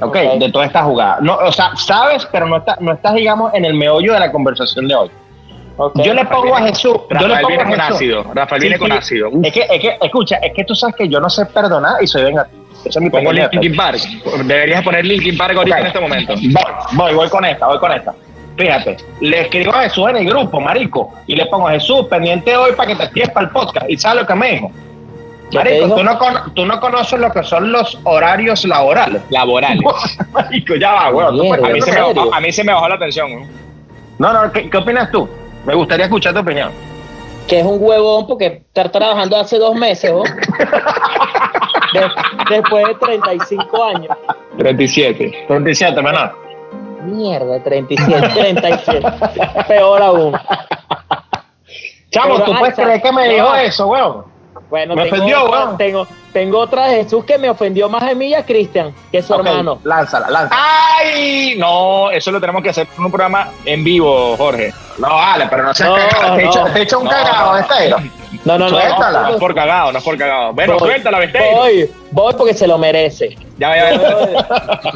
[0.01, 0.39] Ok, Ok.
[0.39, 1.19] de toda esta jugada.
[1.21, 4.31] No, o sea, sabes, pero no, está, no estás, digamos, en el meollo de la
[4.33, 5.11] conversación de hoy.
[5.97, 6.93] Yo le pongo a Jesús.
[7.11, 7.97] Yo le Rafael pongo viene a con Jesús.
[7.97, 8.25] ácido.
[8.33, 9.29] Rafael Sí, viene con ácido.
[9.43, 12.07] Es que, es que, escucha, es que tú sabes que yo no sé perdonar y
[12.07, 12.63] soy vengativo.
[12.85, 13.99] Ese es mi Pongo Linkin Park.
[14.45, 16.35] Deberías poner Linkin Park ahorita en este momento.
[16.37, 16.53] Voy,
[16.93, 18.15] voy, voy con esta, voy con esta.
[18.57, 22.71] Fíjate, le escribo a Jesús en el grupo, marico, y le pongo Jesús, pendiente hoy
[22.77, 23.87] para que te estés para el podcast.
[23.91, 24.71] ¿Y sabes lo que me dijo?
[25.51, 26.19] ¿Qué te Marico, tú no,
[26.55, 29.23] tú no conoces lo que son los horarios laborales.
[29.31, 29.83] Laborales.
[30.33, 31.55] marico, ya va, weón.
[31.65, 32.35] A mí, se ¿En me, serio?
[32.35, 33.31] a mí se me bajó la tensión.
[33.33, 33.47] ¿no?
[34.33, 35.29] No, no, ¿qué, qué opinas tú?
[35.65, 36.71] Me gustaría escuchar tu opinión.
[37.47, 40.23] Que es un huevón porque está trabajando hace dos meses, ¿no?
[41.93, 42.11] De-
[42.57, 44.17] después de 35 años.
[44.59, 45.45] 37.
[45.47, 46.37] 37, menor.
[47.05, 49.07] Mierda, 37, 37.
[49.69, 50.33] Peor aún.
[52.11, 54.34] Chamo, Pero, ¿tú ay, puedes creer que me dijo eso, weón?
[54.75, 58.13] Bueno, Me tengo, ofendió, otra, tengo, tengo otra de Jesús que me ofendió más a
[58.13, 59.79] mí y a Cristian, que es su hermano.
[59.85, 60.61] Lánzala, lánzala.
[60.99, 61.55] ¡Ay!
[61.57, 64.75] No, eso lo tenemos que hacer en un programa en vivo, Jorge.
[64.99, 66.35] No, vale, pero no seas No, cagado.
[66.35, 66.51] Te he no.
[66.51, 67.53] hecho- te he hecho un No, cagado, no.
[67.53, 67.97] Besteiro.
[68.45, 68.69] No, no, no.
[68.81, 69.21] Suéltala.
[69.23, 70.53] No es por cagado, no es por cagado.
[70.55, 71.57] Bueno, Voy, suéltala, Besteiro.
[71.57, 73.37] Voy, voy porque se lo merece.
[73.59, 74.93] Ya, ya, ya.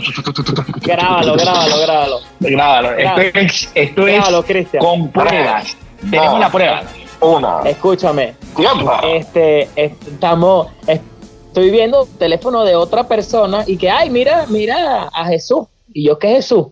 [0.80, 2.20] grábalo, grábalo, grábalo.
[2.40, 2.90] Grábalo.
[2.98, 5.76] Esto es, esto Grábalo, es con pruebas.
[6.10, 6.38] Tenemos No.
[6.40, 6.82] la prueba.
[7.20, 7.60] Uno.
[7.64, 8.92] Escúchame, Tiempo.
[9.04, 11.02] este, est- estamos, est-
[11.48, 15.66] estoy viendo el teléfono de otra persona y que, ay, mira, mira a Jesús.
[15.92, 16.66] Y yo, ¿qué Jesús?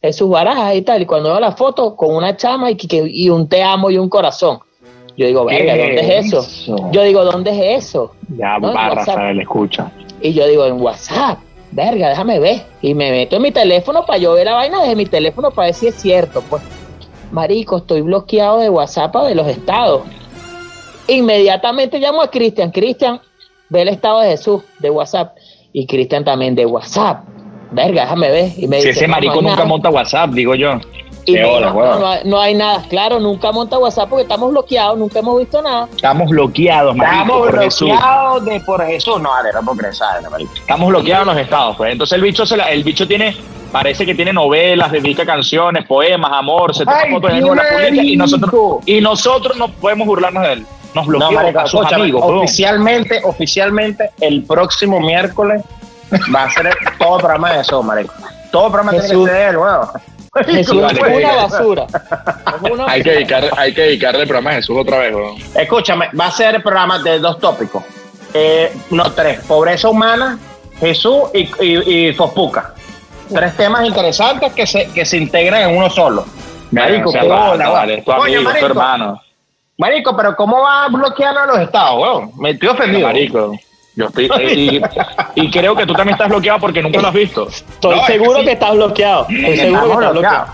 [0.00, 1.02] Jesús Barajas y tal.
[1.02, 3.98] Y cuando veo la foto con una chama y, que, y un te amo y
[3.98, 4.58] un corazón.
[5.16, 6.90] Yo digo, verga, ¿dónde es eso?
[6.90, 8.12] Yo digo, ¿dónde es eso?
[8.36, 9.06] Ya, No, WhatsApp.
[9.08, 9.92] Rafael, escucha.
[10.20, 11.38] Y yo digo, en WhatsApp,
[11.70, 12.62] verga, déjame ver.
[12.80, 15.66] Y me meto en mi teléfono para yo ver la vaina desde mi teléfono para
[15.66, 16.42] ver si es cierto.
[16.48, 16.62] Pues,
[17.32, 20.02] marico, estoy bloqueado de WhatsApp de los estados.
[21.08, 22.70] Inmediatamente llamo a Cristian.
[22.70, 23.20] Cristian,
[23.68, 25.36] ve el estado de Jesús de WhatsApp.
[25.72, 27.24] Y Cristian también de WhatsApp.
[27.70, 28.52] Verga, déjame ver.
[28.56, 29.64] Y me Si dice, ese "No, no marico nunca nada".
[29.64, 30.74] monta WhatsApp, digo yo.
[31.24, 31.94] Y Qué me hola, dijo, huevón.
[31.94, 32.82] no, no hay- no hay nada.
[32.90, 35.88] Claro, nunca monta WhatsApp porque estamos bloqueados, nunca hemos visto nada.
[35.94, 37.88] Estamos bloqueados, marico, Estamos por Jesús.
[37.88, 39.22] bloqueados de por Jesús.
[39.22, 39.94] No, vale, no puedo creer.
[40.60, 41.92] Estamos bloqueados en los estados, pues.
[41.92, 43.34] Entonces el bicho, se la- el bicho tiene,
[43.72, 48.16] parece que tiene novelas, dedica canciones, poemas, amor, se toma fotos desnudo, la publica y
[48.16, 48.52] nosotros,
[48.86, 50.66] y nosotros no podemos burlarnos de él.
[50.94, 55.62] Nos bloqueó No, marico, a sus amigos, oficialmente, oficialmente, el próximo miércoles
[56.34, 58.12] va a ser el- todo programa de eso, marico.
[58.50, 59.26] Todo programa tiene Jesús.
[59.26, 59.88] que ser él, weón.
[60.46, 61.86] Jesús vale, es una basura.
[62.64, 65.36] Es una Hay que, dedicar, hay que dedicarle el programa a Jesús otra vez, weón.
[65.54, 67.82] Escúchame, va a ser el programa de dos tópicos.
[68.34, 69.40] Eh, no, tres.
[69.46, 70.38] Pobreza humana,
[70.78, 72.74] Jesús y, y, y Fospuca.
[73.32, 76.24] Tres temas interesantes que se, que se integran en uno solo.
[76.70, 78.02] Marico, qué qué bola, vale.
[78.02, 78.66] Tu amigo, tu marico.
[78.66, 79.22] hermano.
[79.78, 82.30] Marico, pero ¿cómo va a bloquear a los estados, weón?
[82.38, 83.06] Me estoy ofendido.
[83.08, 83.52] Marico.
[83.94, 84.82] Yo estoy, y,
[85.42, 87.48] y creo que tú también estás bloqueado porque nunca lo has visto.
[87.48, 88.46] Estoy No, es seguro que sí.
[88.46, 89.26] que estás bloqueado.
[89.28, 90.46] Estoy seguro que estás bloqueado.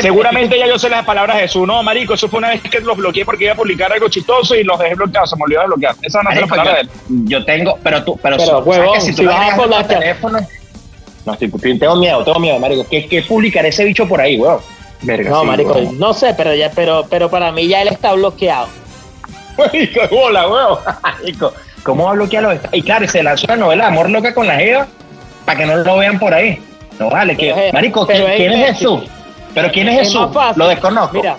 [0.00, 1.66] Seguramente ya yo sé las palabras de Jesús.
[1.66, 4.54] No, marico, eso fue una vez que los bloqueé porque iba a publicar algo chistoso
[4.54, 5.30] y los dejé bloqueados.
[5.30, 5.94] Se me olvidó de bloquear.
[6.02, 6.90] Esa no es la palabra de él.
[7.08, 9.86] yo, tengo, pero tú, pero, Pero, ¿sabes huevón, que si tú vas a otro bloquear-
[9.88, 10.38] teléfono,
[11.24, 12.86] no, estoy, estoy- tengo miedo, tengo miedo, marico.
[12.90, 14.60] ¿Qué, qué publicar ese bicho por ahí, weón?
[15.02, 15.98] Verga, No, sí, marico, weón.
[15.98, 18.68] no sé, pero ya, pero, pero para mí ya él está bloqueado.
[19.58, 20.78] Marico, bola, weón.
[21.02, 21.52] Marico,
[21.82, 22.76] ¿cómo va a bloquear los estados?
[22.76, 24.86] Y claro, se lanzó la novela Amor Loca con la Eva
[25.44, 26.60] para que no lo vean por ahí.
[26.98, 28.74] No vale, que, es- marico, ¿quién, es quién es imbécil.
[28.98, 29.10] Jesús?
[29.54, 30.28] ¿Pero quién es, Es Jesús?
[30.56, 31.16] Lo desconozco.
[31.16, 31.36] Mira,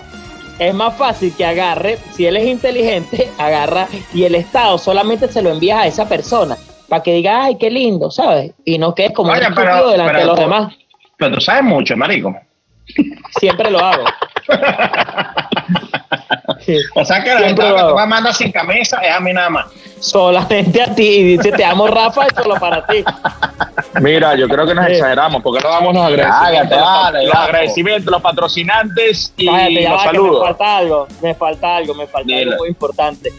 [0.58, 5.42] es más fácil que agarre, si él es inteligente, agarra y el Estado solamente se
[5.42, 6.56] lo envías a esa persona
[6.88, 8.52] para que diga, ay, qué lindo, ¿sabes?
[8.64, 10.74] Y no quedes como un Oye, pero- estúpido delante pero de los demás.
[11.16, 12.34] Pero tú sabes mucho, marico.
[13.38, 14.04] Siempre lo hago.
[16.60, 16.76] Sí.
[16.94, 17.54] O sea que la lo que
[17.88, 19.66] tú me mandas sin camisa es a mí nada más.
[20.00, 23.04] Solamente a ti y dice, te amo Rafa, y solo para ti.
[24.00, 24.92] Mira, yo creo que nos Sí.
[24.92, 29.88] exageramos porque no damos los agradecimientos, Cállate, los, agradecimientos, los patrocinantes y Cállate, los que
[29.90, 30.44] me saludos.
[30.46, 32.42] falta algo, me falta algo, me falta Dile.
[32.42, 33.32] algo muy importante.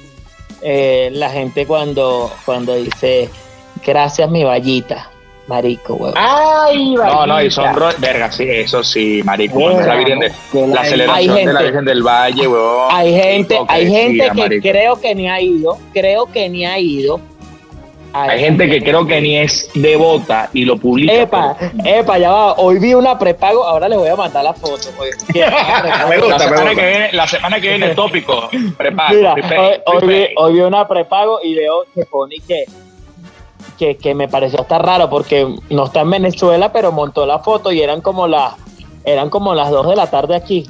[0.68, 3.30] Eh, la gente cuando, cuando dice,
[3.86, 5.12] gracias mi vallita,
[5.46, 6.12] marico.
[6.16, 9.70] Ay, No, no, y son ro- verga, sí, eso sí, marico.
[9.70, 10.32] es la, Virgen de,
[10.74, 12.88] la celebración de la Virgen del Valle, weón.
[12.90, 14.68] Hay gente, hay gente que marico.
[14.68, 17.20] creo que ni ha ido, creo que ni ha ido.
[18.18, 21.14] Hay gente que creo que ni es devota y lo publica.
[21.14, 22.54] Epa, epa, ya va.
[22.54, 24.88] Hoy vi una prepago, ahora les voy a mandar la foto.
[24.96, 25.18] pues.
[25.36, 26.76] La, me semana gusta.
[26.76, 28.50] que viene, la semana que viene el tópico.
[28.78, 32.66] Prepara, Mira, hoy, hoy vi, hoy vi una prepago y veo que pone que,
[33.78, 37.72] que, que me pareció hasta raro porque no está en Venezuela, pero montó la foto
[37.72, 38.54] y eran como las
[39.04, 40.66] eran como las 2 de la tarde aquí.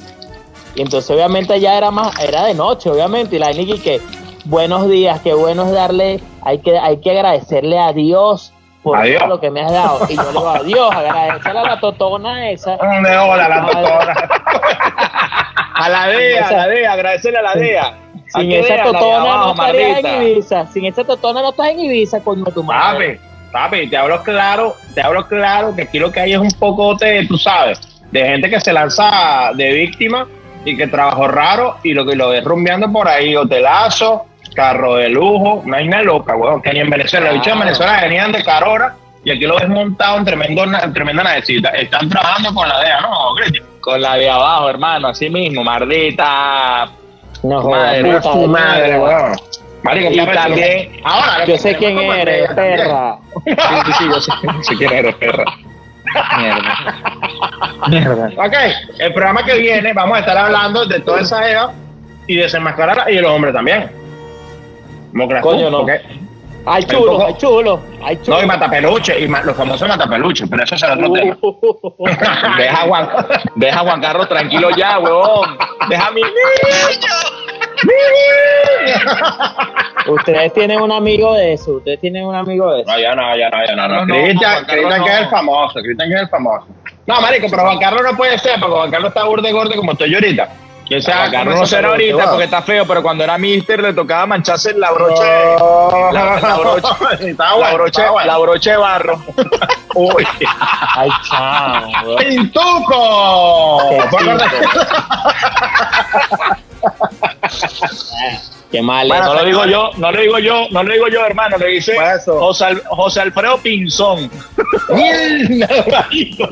[0.75, 4.01] Y entonces obviamente ya era más, era de noche, obviamente, y la Niki que
[4.45, 9.19] buenos días, qué bueno es darle, hay que, hay que agradecerle a Dios por Adiós.
[9.19, 10.05] todo lo que me has dado.
[10.07, 12.77] Y yo le digo, adiós, agradecerle a la totona esa.
[12.81, 14.29] ¿Dónde hola la doctora?
[15.77, 17.83] A la DEA, a la DEA, agradecerle a la DEA.
[17.83, 20.67] ¿A Sin esa de totona no estarías en Ibiza.
[20.67, 23.19] Sin esa totona no estás en Ibiza, coño de tu madre.
[23.51, 26.49] Papi, papi, te hablo claro, te hablo claro que aquí lo que hay es un
[26.51, 30.25] pocote, tú sabes, de gente que se lanza de víctima
[30.63, 35.09] y que trabajó raro y lo que lo ves rumbeando por ahí, hotelazo, carro de
[35.09, 37.59] lujo, una isla loca, weón, que ni en Venezuela, los bichos en.
[37.59, 41.75] Venezuela venían de carora y aquí lo ves montado en tremendo, en tremenda necesidad.
[41.75, 43.09] Están trabajando con la DEA, ¿no?
[43.81, 46.89] Con la de abajo, hermano, así mismo, Mardita.
[47.43, 49.35] No Madre, Puta de madre, weón.
[49.83, 53.17] Marico, Y también- Ahora, Yo sé quién eres, perra.
[53.45, 53.51] Sí,
[53.85, 54.31] sí, sí, yo sé,
[54.61, 55.43] sé quién eres, perra.
[56.37, 56.75] Mierda.
[57.87, 58.29] Mierda.
[58.45, 58.53] Ok,
[58.99, 61.71] el programa que viene vamos a estar hablando de toda esa eva
[62.27, 63.91] y desenmascararla y de los hombres también.
[65.41, 65.79] Coño, no.
[65.79, 66.01] Porque-
[66.67, 68.37] Ay, Un chulo, poco- ay, chulo, ay, chulo.
[68.37, 71.37] No, y matapeluche, y ma- los famosos matapeluches, pero eso es otro tema.
[72.57, 73.09] Deja a Juan,
[73.55, 75.57] deja a Juan Carlos tranquilo ya, huevón.
[75.87, 76.21] Deja a mi
[80.07, 82.91] Ustedes tienen un amigo de eso, ustedes tienen un amigo de eso.
[82.91, 83.87] No, ya no, ya no, ya no.
[83.87, 84.05] No, no.
[84.05, 86.65] no, Cristian, que es el famoso, Cristian que es el famoso.
[87.07, 89.91] No, marico, pero Juan Carlos no puede ser, porque Juan Carlos está burde gordo como
[89.93, 90.49] estoy yo ahorita.
[90.87, 93.23] ¿Quién sabe Juan cómo Carlos eso no será se ahorita porque está feo, pero cuando
[93.23, 95.23] era mister le tocaba mancharse la broche.
[95.57, 96.11] No.
[96.11, 96.87] La, la broche,
[97.37, 98.31] la bueno, broche, estaba bueno.
[98.31, 99.23] la broche de barro.
[99.95, 100.27] Uy.
[100.95, 102.15] Ay, chao.
[102.17, 103.79] ¡Pintuco!
[108.71, 109.07] Qué mal.
[109.07, 111.65] Bueno, No lo digo yo, no lo digo yo, no lo digo yo, hermano, lo
[111.65, 111.95] dice.
[112.27, 114.29] José, Al- José Alfredo Pinzón.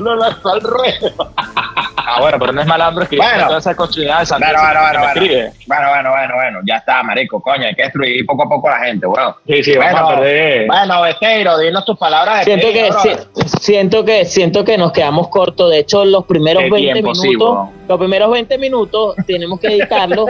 [0.00, 1.32] No lanzó al ruedo.
[1.76, 3.46] Ah, bueno, pero no es malandro escribir Bueno.
[3.48, 4.28] todas esas continuidades.
[4.30, 5.06] Bueno, bueno, bueno, bueno.
[5.06, 5.52] escribe.
[5.66, 6.58] Bueno, bueno, bueno, bueno.
[6.64, 7.66] Ya está, marico, coño.
[7.66, 9.34] Hay que destruir poco a poco a la gente, weón.
[9.46, 10.66] Sí, sí, vamos Bueno, a perder.
[10.66, 15.70] Bueno, Bequeiro, dinos tus palabras Siento que, si- siento que siento que nos quedamos cortos.
[15.70, 19.66] De hecho, los primeros Qué 20 tiempo, sí, minutos, los primeros 20 minutos tenemos que
[19.68, 20.28] editarlos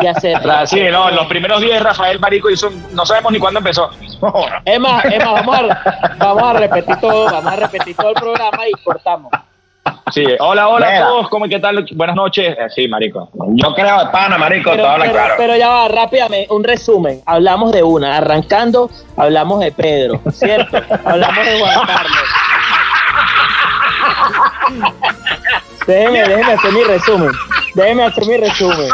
[0.00, 0.38] y hacer.
[0.66, 3.90] Sí, no, los primeros días Rafael Marico hizo, un- no sabemos ni cuándo empezó.
[4.64, 8.14] Es más, es más, vamos a, vamos a repetir todo, vamos a repetir todo el
[8.16, 9.30] programa y cortamos.
[10.12, 11.04] Sí, hola, hola Mira.
[11.04, 11.84] a todos, ¿cómo qué tal?
[11.94, 12.56] Buenas noches.
[12.58, 13.28] Eh, sí, Marico.
[13.54, 15.34] Yo creo de pana, marico, Pero, todo habla pero- claro.
[15.36, 17.20] pero ya va, rápidamente, un resumen.
[17.26, 20.78] Hablamos de una, arrancando, hablamos de Pedro, ¿cierto?
[21.04, 22.22] Hablamos de Juan Carlos.
[25.86, 27.30] Déjeme, déjeme hacer mi resumen.
[27.74, 28.88] Déjeme hacer mi resumen.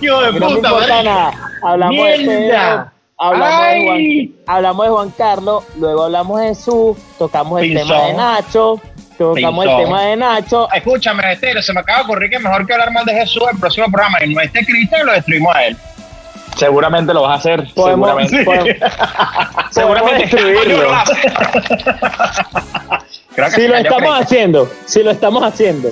[0.00, 1.30] Hijo de A mí no me puta, importa nada.
[1.62, 2.16] Hablamos de.
[2.24, 7.88] Pedro, hablamos de, Juan, hablamos de Juan Carlos, luego hablamos de Jesús, tocamos el Pinzón.
[7.88, 8.80] tema de Nacho,
[9.18, 10.68] tocamos Sí, el tema de Nacho.
[10.72, 13.58] Escúchame, Estero, se me acaba de ocurrir que mejor que hablar mal de Jesús el
[13.58, 15.76] próximo programa y no esté Cristo y lo destruimos a él.
[16.56, 17.66] Seguramente lo vas a hacer.
[17.74, 18.44] Podemos, seguramente.
[18.44, 20.22] podemos- Seguramente.
[20.22, 20.88] destruirlo.
[23.34, 24.22] Creo que Si lo estamos Cristo.
[24.22, 25.90] haciendo, si lo estamos haciendo.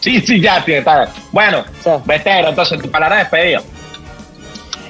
[0.00, 1.08] Sí, sí, ya, tío, está.
[1.32, 3.60] Bueno, O sea, Bestero, entonces tu palabra de despedida.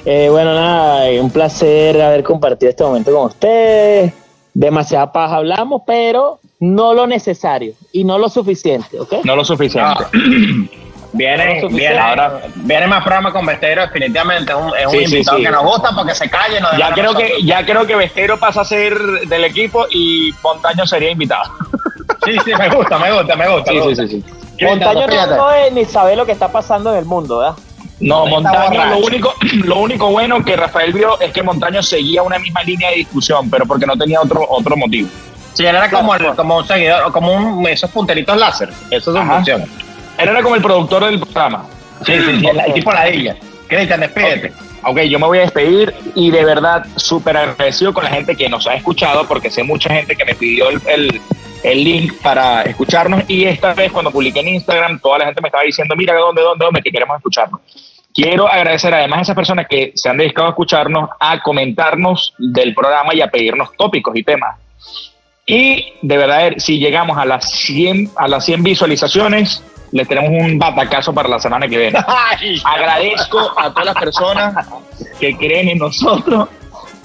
[0.05, 4.13] eh, bueno, nada, eh, un placer haber compartido este momento con ustedes.
[4.53, 9.23] Demasiada paja hablamos, pero no lo necesario y no lo suficiente, ¿ok?
[9.23, 10.05] No lo suficiente.
[11.11, 11.75] Viene, No, suficiente.
[11.75, 14.51] viene, ahora, viene más programa con Bestero, definitivamente.
[14.51, 15.43] Es un, es un Sí, sí, invitado sí.
[15.43, 16.61] que nos gusta porque se calle.
[16.61, 17.31] nos deja Ya creo nosotros.
[17.35, 18.95] que ya creo que Vestero pasa a ser
[19.27, 21.51] del equipo y Montaño sería invitado.
[22.25, 23.71] Sí, sí, me gusta, me gusta, me gusta.
[23.71, 24.07] me gusta.
[24.07, 24.23] sí.
[24.61, 27.55] Montaño no, no es ni sabe lo que está pasando en el mundo, ¿verdad?
[28.01, 29.33] No, Montaño, lo único,
[29.63, 33.49] lo único bueno que Rafael vio es que Montaño seguía una misma línea de discusión,
[33.49, 35.07] pero porque no tenía otro, otro motivo.
[35.53, 38.69] Sí, él era como, el- como un seguidor, como un, esos punteritos láser.
[38.91, 39.35] Eso es su Ajá.
[39.35, 39.61] función.
[40.17, 41.65] Él era como el productor del programa.
[42.05, 43.35] Sí, sí, sí, el, el tipo ladilla.
[43.67, 44.53] Cristian, despídete.
[44.83, 48.47] Ok, yo me voy a despedir y de verdad súper agradecido con la gente que
[48.47, 51.21] nos ha escuchado porque sé mucha gente que me pidió el, el-
[51.61, 55.49] el link para escucharnos y esta vez cuando publiqué en Instagram toda la gente me
[55.49, 57.59] estaba diciendo mira dónde, dónde, dónde, que queremos escucharnos.
[58.13, 62.73] Quiero agradecer además a esas personas que se han dedicado a escucharnos, a comentarnos del
[62.73, 64.57] programa y a pedirnos tópicos y temas.
[65.49, 70.59] Y de verdad, si llegamos a las 100, a las 100 visualizaciones, les tenemos un
[70.59, 71.99] batacazo para la semana que viene.
[72.63, 74.67] Agradezco a todas las personas
[75.19, 76.49] que creen en nosotros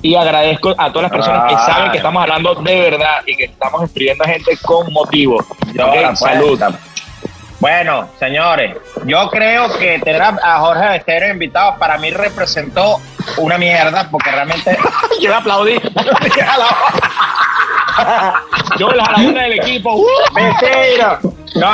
[0.02, 1.72] y agradezco a todas las personas que Ay.
[1.72, 5.42] saben que estamos hablando de verdad y que estamos escribiendo a gente con motivo.
[5.72, 6.18] Llora, Ok, pues.
[6.18, 6.60] Salud.
[7.60, 8.76] Bueno, señores,
[9.06, 13.00] yo creo que tener a Jorge Bestero invitado para mí representó
[13.38, 14.76] una mierda porque realmente
[15.22, 15.76] Yo aplaudí.
[18.78, 19.94] Yo la jalabona del equipo.
[19.94, 20.06] ¡uh!
[20.34, 21.18] Bestero.
[21.54, 21.72] No,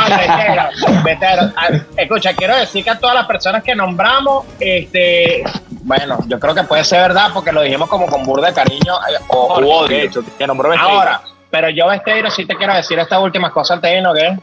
[1.05, 1.53] Bestero.
[1.57, 5.43] Ah, Escucha, quiero decir que a todas las personas que nombramos, este,
[5.83, 8.95] bueno, yo creo que puede ser verdad porque lo dijimos como con burda de cariño
[9.09, 10.95] eh, o, de hecho, que nombró Besteiro.
[10.99, 14.39] Ahora, pero yo, Besteiro, sí te quiero decir estas últimas cosas al terreno, que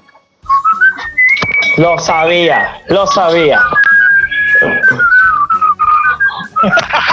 [1.77, 3.61] Lo sabía, lo sabía.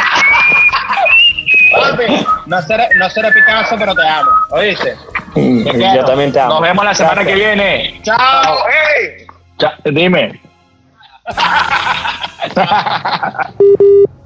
[1.90, 4.30] Papi, no seré, no seré Picasso, pero te amo.
[4.50, 4.96] ¿Oíste?
[5.36, 6.54] Yo también te amo.
[6.54, 8.00] Nos vemos la semana que viene.
[8.02, 8.56] ¡Chao!
[8.68, 9.26] ¡Ey!
[9.58, 10.40] Cha- Dime.